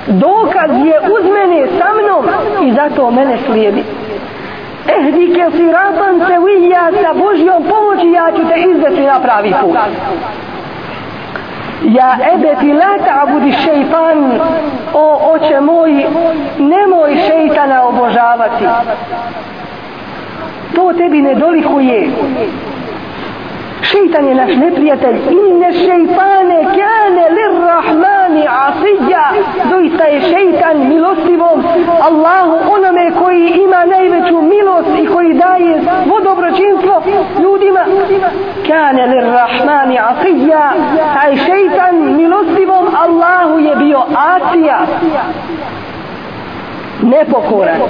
dokaz 0.07 0.71
je 0.71 0.97
uz 1.15 1.25
mene 1.25 1.67
sa 1.79 1.89
mnom 1.95 2.25
i 2.67 2.73
zato 2.73 3.11
mene 3.11 3.39
slijedi. 3.47 3.85
Ehdike 4.99 5.45
siratan 5.57 6.21
se 6.27 6.39
vilja 6.47 7.03
sa 7.03 7.13
Božjom 7.13 7.63
pomoći 7.63 8.11
ja 8.11 8.27
ću 8.37 8.49
te 8.49 8.61
izvesti 8.61 9.01
na 9.01 9.21
pravi 9.21 9.55
put. 9.61 9.77
Ja 11.83 12.17
ebeti 12.35 12.73
la 12.73 12.99
ta'budi 13.07 13.53
šeitan 13.65 14.41
o 14.95 15.33
oče 15.35 15.61
moj, 15.61 16.07
nemoj 16.59 17.17
šeitana 17.27 17.85
obožavati 17.85 18.65
to 20.75 20.93
tebi 20.93 21.23
ne 21.23 21.35
dolikuje 21.35 22.09
šeitan 23.85 24.29
je 24.29 24.35
naš 24.35 24.51
neprijatelj. 24.57 25.17
Inne 25.31 25.73
šeitane 25.73 26.59
kane 26.77 27.25
lirrahmani 27.37 28.45
asija. 28.67 29.25
Doista 29.71 30.05
je 30.05 30.21
šeitan 30.21 30.89
milostivom 30.89 31.65
Allahu 32.09 32.57
onome 32.77 33.11
koji 33.23 33.49
ima 33.65 33.85
najveću 33.85 34.43
milost 34.43 34.89
i 35.03 35.07
koji 35.07 35.35
daje 35.35 35.83
svo 36.07 36.21
dobročinstvo 36.21 37.03
ljudima. 37.43 37.85
Kane 38.69 39.07
lirrahmani 39.07 39.99
asija. 39.99 40.73
Taj 41.15 41.37
šeitan 41.37 42.17
milostivom 42.17 42.87
Allahu 43.05 43.59
je 43.59 43.77
bio 43.77 44.03
asija. 44.37 44.79
Nepokoran. 47.03 47.81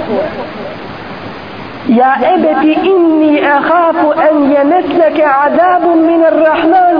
يا 1.88 2.34
أبت 2.34 2.64
إني 2.86 3.58
أخاف 3.58 3.96
أن 4.30 4.52
يمسك 4.52 5.20
عذاب 5.20 5.84
من 5.86 6.24
الرحمن 6.24 6.96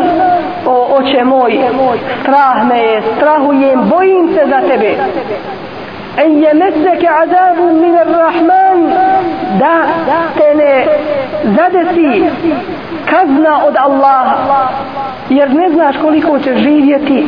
o 0.66 0.96
oče 0.96 1.24
moj 1.24 1.52
strah 2.22 2.64
me 2.68 2.78
je 2.82 3.02
strahujem 3.16 3.80
bojim 3.90 4.28
se 4.34 4.42
za 4.50 4.60
tebe 4.68 4.92
en 6.17 6.43
je 6.43 6.53
meseke 6.53 7.07
azabu 7.23 7.73
min 7.81 7.95
rahman 7.95 8.89
da 9.59 9.83
te 10.37 10.55
ne 10.55 10.85
zadesi 11.43 12.25
kazna 13.09 13.65
od 13.65 13.75
Allaha 13.77 14.67
jer 15.29 15.53
ne 15.53 15.69
znaš 15.69 15.95
koliko 16.01 16.39
će 16.39 16.55
živjeti. 16.57 17.27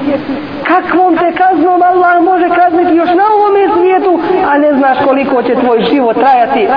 Kakvom 0.64 1.18
te 1.18 1.32
kaznom 1.32 1.82
Allah 1.82 2.24
može 2.24 2.50
kazniti 2.50 2.96
još 2.96 3.10
na 3.10 3.24
ovom 3.36 3.78
svijetu 3.78 4.20
a 4.50 4.58
ne 4.58 4.74
znaš 4.74 4.98
koliko 5.06 5.44
će 5.44 5.56
tvoj 5.56 5.86
život 5.92 6.18
trajati. 6.18 6.68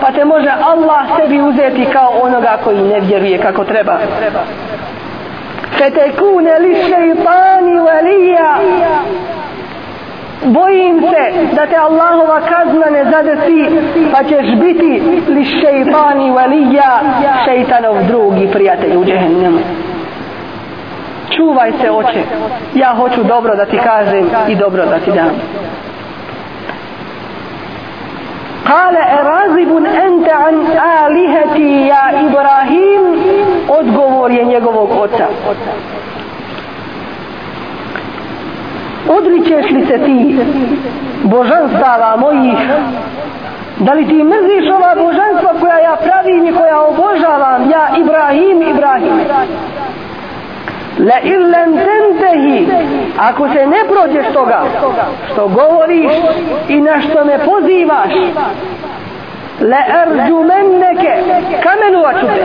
Pa 0.00 0.12
te 0.12 0.24
može 0.24 0.50
Allah 0.64 1.06
sebi 1.16 1.40
uzeti 1.40 1.86
kao 1.92 2.12
onoga 2.22 2.58
koji 2.64 2.82
ne 2.82 3.00
vjeruje 3.00 3.38
kako 3.38 3.64
treba. 3.64 3.98
Fetekune 5.78 6.58
li 6.58 6.74
šeitani 6.74 7.78
valija 7.80 8.58
bojim 10.44 11.00
se 11.00 11.54
da 11.54 11.66
te 11.66 11.76
Allahova 11.76 12.40
kazna 12.40 12.86
ne 12.90 13.04
zadesi 13.04 13.76
pa 14.12 14.22
ćeš 14.22 14.54
biti 14.60 15.02
li 15.28 15.44
šeitani 15.44 16.30
valija, 16.30 17.00
šeitanov 17.44 17.96
drugi 18.08 18.48
prijatelj 18.52 18.96
u 18.96 19.04
džehennemu. 19.04 19.58
Čuvaj 21.30 21.72
se 21.80 21.90
oče 21.90 22.22
ja 22.74 22.94
hoću 22.94 23.24
dobro 23.24 23.56
da 23.56 23.64
ti 23.64 23.78
kažem 23.78 24.30
i 24.48 24.56
dobro 24.56 24.86
da 24.86 24.98
ti 24.98 25.12
dam. 25.12 25.30
Kale 28.66 29.00
erazibun 29.20 29.86
ente 29.86 30.30
an 30.32 30.66
aliheti 31.04 31.86
ja 31.86 32.10
Ibrahim 32.26 33.02
odgovor 33.68 34.30
je 34.30 34.44
njegovog 34.44 34.90
oca 35.00 35.26
odričeš 39.08 39.70
li 39.70 39.86
se 39.86 39.98
ti 39.98 40.38
božanstava 41.22 42.16
mojih? 42.16 42.58
Da 43.78 43.92
li 43.92 44.06
ti 44.06 44.24
mrziš 44.24 44.70
ova 44.76 44.94
božanstva 44.94 45.52
koja 45.60 45.78
ja 45.78 45.96
pravim 45.96 46.46
i 46.46 46.52
koja 46.52 46.80
obožavam? 46.80 47.70
Ja 47.70 47.88
Ibrahim 47.98 48.62
Ibrahim. 48.62 49.20
La 50.98 51.20
illen 51.22 51.78
tentehi, 51.86 52.68
ako 53.18 53.48
se 53.48 53.66
ne 53.66 53.78
prođeš 53.88 54.26
toga 54.32 54.64
što 55.32 55.48
govoriš 55.48 56.12
i 56.68 56.80
na 56.80 57.00
što 57.00 57.24
me 57.24 57.38
pozivaš 57.38 58.12
la 59.60 59.82
arjumannaka 60.02 61.12
kamenovat 61.62 62.20
ću 62.20 62.26
te. 62.26 62.42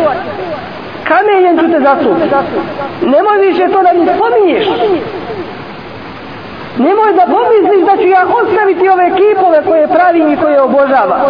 Kamenjen 1.04 1.58
ću 1.60 1.72
te 1.72 1.80
zasupiti 1.80 2.36
nemoj 3.02 3.38
više 3.48 3.68
to 3.68 3.84
da 3.84 3.94
mi 3.94 4.08
spominješ 4.16 4.68
nemoj 6.78 7.14
da 7.14 7.26
pomisliš 7.26 7.86
da 7.86 7.98
ću 7.98 8.08
ja 8.08 8.24
ostaviti 8.42 8.90
ove 8.90 9.10
kipove 9.20 9.64
koje 9.66 9.88
pravim 9.88 10.34
i 10.34 10.38
koje 10.38 10.62
obožavam. 10.62 11.22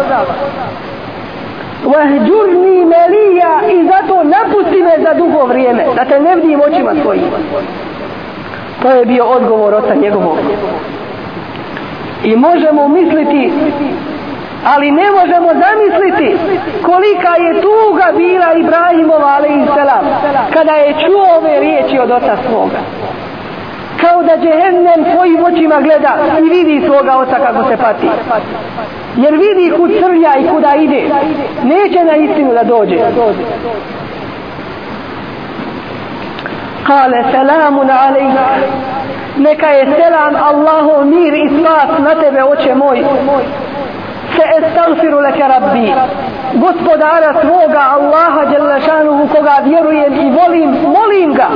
Vahđurni 1.84 2.84
melija 2.84 3.54
i 3.72 3.88
zato 3.88 4.24
napusti 4.24 4.82
me 4.82 5.04
za 5.04 5.14
dugo 5.14 5.44
vrijeme 5.44 5.84
da 5.96 6.04
te 6.04 6.20
ne 6.20 6.34
vidim 6.36 6.60
očima 6.60 6.92
svojim. 7.02 7.24
To 8.82 8.90
je 8.90 9.04
bio 9.04 9.24
odgovor 9.24 9.74
oca 9.74 9.94
njegovog. 9.94 10.38
I 12.24 12.36
možemo 12.36 12.88
misliti 12.88 13.52
ali 14.64 14.90
ne 14.90 15.10
možemo 15.10 15.48
zamisliti 15.64 16.36
kolika 16.82 17.32
je 17.44 17.60
tuga 17.60 18.06
bila 18.16 18.52
Ibrahimova 18.54 19.26
ali 19.36 19.48
i 19.48 19.66
selam 19.74 20.04
kada 20.52 20.72
je 20.72 20.94
čuo 21.06 21.36
ove 21.38 21.60
riječi 21.60 21.98
od 21.98 22.10
oca 22.10 22.36
svoga 22.48 22.78
kao 24.00 24.22
da 24.22 24.36
džehennem 24.36 25.04
svojim 25.12 25.44
očima 25.44 25.80
gleda 25.80 26.14
i 26.38 26.48
vidi 26.48 26.86
svoga 26.86 27.16
oca 27.16 27.36
kako 27.46 27.68
se 27.68 27.76
pati. 27.76 28.08
Jer 29.16 29.34
vidi 29.34 29.76
kud 29.76 29.90
crlja 30.00 30.36
i 30.36 30.48
kuda 30.48 30.74
ide. 30.74 31.02
Neće 31.62 32.04
na 32.04 32.16
istinu 32.16 32.54
da 32.54 32.64
dođe. 32.64 32.96
Kale 36.86 37.24
selamun 37.32 37.90
alejk 37.90 38.34
neka 39.36 39.66
je 39.66 39.86
selam 39.86 40.34
Allahu 40.36 41.04
mir 41.04 41.34
i 41.34 41.48
spas 41.48 41.98
na 41.98 42.14
tebe 42.20 42.44
oče 42.44 42.74
moj. 42.74 43.04
Se 44.36 44.42
estagfiru 44.58 45.18
leke 45.18 45.48
rabbi. 45.48 45.92
Gospodara 46.54 47.34
svoga 47.40 47.80
Allaha 47.96 48.44
Đelešanuhu 48.44 49.28
koga 49.28 49.56
vjerujem 49.64 50.14
i 50.14 50.30
volim 50.30 50.70
molim 50.70 51.34
ga 51.34 51.48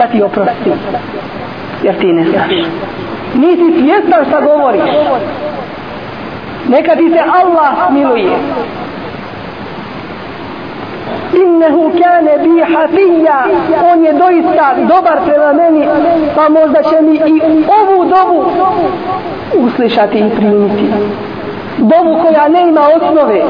da 0.00 0.06
ti 0.06 0.22
oprosti 0.22 0.70
jer 1.82 1.98
ti 1.98 2.12
ne 2.12 2.24
znaš. 2.24 2.50
Nisi 3.34 3.80
svjesna 3.80 4.24
šta 4.28 4.40
govoriš. 4.40 4.90
Neka 6.68 6.96
ti 6.96 7.10
se 7.10 7.20
Allah 7.20 7.92
miluje. 7.92 8.30
Innehu 11.44 11.90
kane 11.90 12.38
bi 12.38 12.74
hafija. 12.74 13.44
On 13.92 14.04
je 14.04 14.12
doista 14.12 14.74
dobar 14.88 15.18
prema 15.26 15.52
meni 15.52 15.88
pa 16.34 16.48
možda 16.48 16.82
će 16.82 17.02
mi 17.02 17.14
i 17.14 17.42
ovu 17.80 18.04
dobu 18.04 18.44
uslišati 19.66 20.18
i 20.18 20.30
primiti 20.36 20.84
dovu 21.78 22.18
koja 22.22 22.48
ne 22.48 22.68
ima 22.68 22.80
osnove 22.96 23.42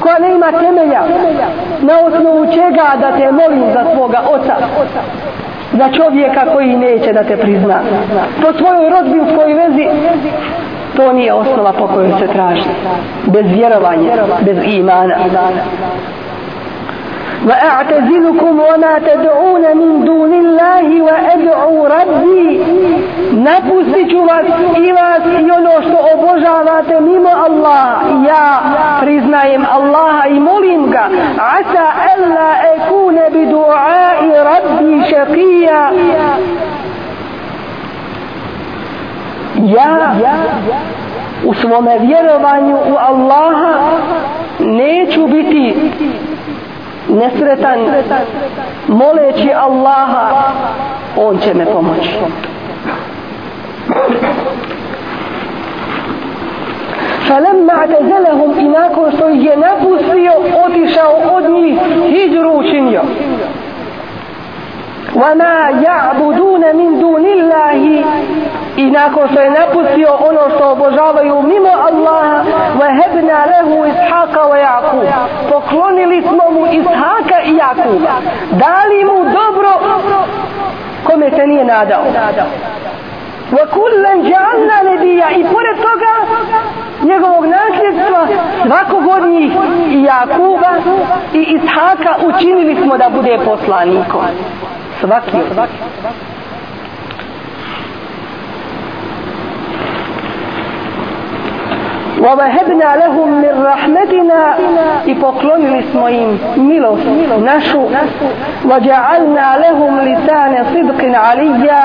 koja 0.00 0.18
ne 0.18 0.34
ima 0.34 0.52
temelja 0.52 1.02
na 1.80 1.94
osnovu 2.06 2.46
čega 2.46 2.86
da 3.00 3.16
te 3.16 3.32
molim 3.32 3.72
za 3.72 3.84
svoga 3.94 4.22
oca 4.30 4.56
za 5.72 5.88
čovjeka 5.96 6.52
koji 6.52 6.76
neće 6.76 7.12
da 7.12 7.24
te 7.24 7.36
prizna. 7.36 7.80
Po 8.42 8.58
svojoj 8.58 8.90
rodbinskoj 8.90 9.52
vezi 9.54 9.88
to 10.96 11.12
nije 11.12 11.32
osnova 11.32 11.72
po 11.72 11.86
kojoj 11.86 12.12
se 12.18 12.26
traži. 12.26 12.68
Bez 13.26 13.46
vjerovanja 13.46 14.12
bez 14.40 14.56
imana. 14.64 15.14
وأعتزلكم 17.47 18.59
وما 18.59 18.99
تدعون 18.99 19.77
من 19.77 20.05
دون 20.05 20.33
الله 20.33 21.01
وأدعو 21.01 21.85
ربي 21.87 22.61
napustit 23.31 24.09
ću 24.11 24.21
vas 24.25 24.45
i 24.77 24.91
vas 24.91 25.23
i 25.41 25.51
ono 25.51 25.81
što 25.81 25.97
obožavate 26.13 27.01
mimo 27.01 27.29
Allah 27.29 28.01
ja 28.27 28.59
priznajem 29.01 29.65
Allaha 29.71 30.27
i 30.27 30.39
molim 30.39 30.91
ga 30.91 31.09
asa 31.37 31.85
alla 32.13 32.49
ekune 32.75 33.29
bi 33.31 33.45
duai 33.45 34.29
rabbi 34.43 35.01
šakija 35.09 35.91
ja 39.55 39.99
u 41.45 41.53
svome 41.53 41.99
vjerovanju 41.99 42.75
u 42.75 42.95
Allaha 42.99 43.73
neću 44.59 45.27
biti 45.27 45.75
nesretan 47.09 47.79
moleći 48.87 49.49
Allaha 49.53 50.51
on 51.17 51.37
će 51.37 51.53
me 51.53 51.65
pomoći 51.65 52.09
فلما 57.27 57.73
اعتزلهم 57.73 58.59
i 58.59 58.67
nakon 58.67 59.11
što 59.11 59.29
ih 59.29 59.45
je 59.45 59.57
napustio 59.57 60.31
otišao 60.65 61.35
od 61.35 61.51
njih 61.51 61.79
hijđru 62.09 62.51
učinio 62.51 63.01
وما 65.15 65.69
يعبدون 65.87 66.75
من 66.75 66.99
دون 66.99 67.25
الله 67.25 68.03
i 68.77 68.91
nakon 68.91 69.27
što 69.31 69.41
je 69.41 69.49
napustio 69.51 70.09
ono 70.19 70.55
što 70.55 70.71
obožavaju 70.71 71.41
mimo 71.41 71.69
Allaha 71.69 72.43
وهبنا 72.79 73.45
له 73.53 73.91
إسحاق 73.91 74.51
ويعقوب 74.51 75.05
poklonili 75.49 76.21
smo 76.21 76.51
mu 76.51 76.65
Ishaka 76.65 77.41
i 77.45 77.55
Jakuba 77.55 78.15
dali 78.51 79.03
mu 79.05 79.23
dobro 79.23 79.71
kome 81.03 81.29
se 81.29 81.47
nije 81.47 81.65
nadao 81.65 82.03
وكلا 83.51 84.13
جعلنا 84.29 84.77
نبيا 84.91 85.27
i 85.39 85.43
pored 85.43 85.77
toga 85.77 86.13
njegovog 87.01 87.45
nasljedstva 87.45 88.27
svakog 88.65 89.07
od 89.07 89.29
njih 89.29 89.51
i 89.89 90.03
Jakuba 90.03 90.71
i 91.33 91.39
Ishaka 91.39 92.15
učinili 92.25 92.75
smo 92.83 92.97
da 92.97 93.09
bude 93.09 93.39
poslanikom 93.45 94.21
svaki 95.01 95.37
od 95.37 95.57
وَوَهَبْنَا 102.21 102.89
لَهُمْ 103.03 103.29
مِنْ 103.43 103.55
رَحْمَتِنَا 103.65 104.41
i 105.05 105.15
poklonili 105.15 105.83
smo 105.91 106.09
im 106.09 106.39
milost 106.55 107.05
našu 107.39 107.81
وَجَعَلْنَا 108.65 109.47
لَهُمْ 109.63 109.91
لِسَانَ 109.99 110.53
صِدْقٍ 110.73 111.01
عَلِيًّا 111.15 111.83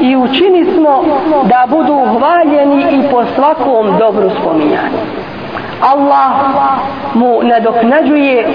i 0.00 0.16
učini 0.16 0.64
smo 0.74 1.04
da 1.44 1.66
budu 1.70 1.94
hvaljeni 1.94 2.82
i 2.90 3.10
po 3.10 3.24
svakom 3.36 3.98
dobru 3.98 4.30
spominjani 4.30 4.98
Allah 5.81 6.31
mu 7.13 7.39
nadoknađuje 7.43 8.47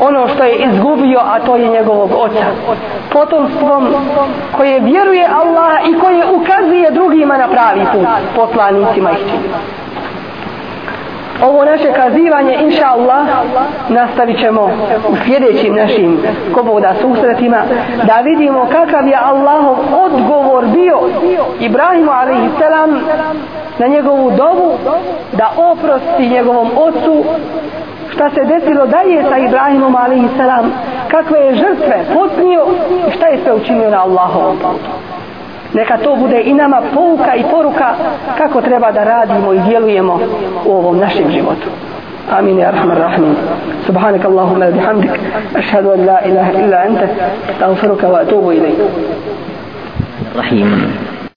ono 0.00 0.28
što 0.28 0.44
je 0.44 0.56
izgubio, 0.56 1.20
a 1.24 1.40
to 1.40 1.56
je 1.56 1.68
njegovog 1.68 2.10
oca. 2.14 2.44
Potomstvom 3.12 3.94
koje 4.56 4.80
vjeruje 4.80 5.26
Allah 5.26 5.72
i 5.90 5.98
koje 5.98 6.24
ukazuje 6.32 6.90
drugima 6.90 7.36
na 7.36 7.48
pravi 7.48 7.86
put, 7.92 8.06
poslanicima 8.36 9.10
i 9.10 9.42
ovo 11.44 11.64
naše 11.64 11.92
kazivanje 11.92 12.58
inša 12.62 12.86
Allah 12.86 13.26
nastavit 13.88 14.40
ćemo 14.40 14.70
u 15.08 15.16
sljedećim 15.24 15.74
našim 15.74 16.18
koboda 16.54 16.94
susretima 17.00 17.62
da 18.04 18.20
vidimo 18.20 18.66
kakav 18.72 19.06
je 19.06 19.18
Allahov 19.24 19.76
odgovor 19.92 20.66
bio 20.66 20.98
Ibrahimu 21.60 22.10
alaihissalam 22.10 23.00
na 23.79 23.87
njegovu 23.87 24.31
dovu 24.31 24.77
da 25.33 25.51
oprosti 25.71 26.29
njegovom 26.29 26.67
ocu 26.77 27.23
šta 28.13 28.29
se 28.29 28.45
desilo 28.45 28.85
dalje 28.85 29.23
sa 29.29 29.37
Ibrahimom 29.37 29.95
alaihissalam 29.95 30.71
kakve 31.07 31.39
je 31.39 31.55
žrtve 31.55 32.05
potnio 32.13 32.65
i 33.07 33.11
šta 33.11 33.27
je 33.27 33.39
sve 33.43 33.53
učinio 33.53 33.89
na 33.89 34.03
Allahovom 34.03 34.57
putu 34.57 34.91
neka 35.73 35.97
to 35.97 36.15
bude 36.15 36.41
i 36.41 36.53
nama 36.53 36.81
pouka 36.93 37.35
i 37.35 37.43
poruka 37.51 37.93
kako 38.37 38.61
treba 38.61 38.91
da 38.91 39.03
radimo 39.03 39.53
i 39.53 39.59
djelujemo 39.59 40.19
u 40.65 40.71
ovom 40.77 40.97
našem 40.97 41.31
životu 41.31 41.67
آمين 42.39 42.59
يا 42.59 42.69
أرحم 42.69 42.91
الراحمين 42.91 43.35
سبحانك 43.87 44.25
اللهم 44.25 44.61
وبحمدك 44.61 45.19
أشهد 45.55 45.85
أن 45.85 46.05
لا 46.05 46.25
إله 46.25 46.49
إلا 46.49 46.87
أنت 46.87 47.01
أستغفرك 47.49 48.03
وأتوب 48.03 48.49
إليك 48.49 48.79
الرحيم 50.31 50.91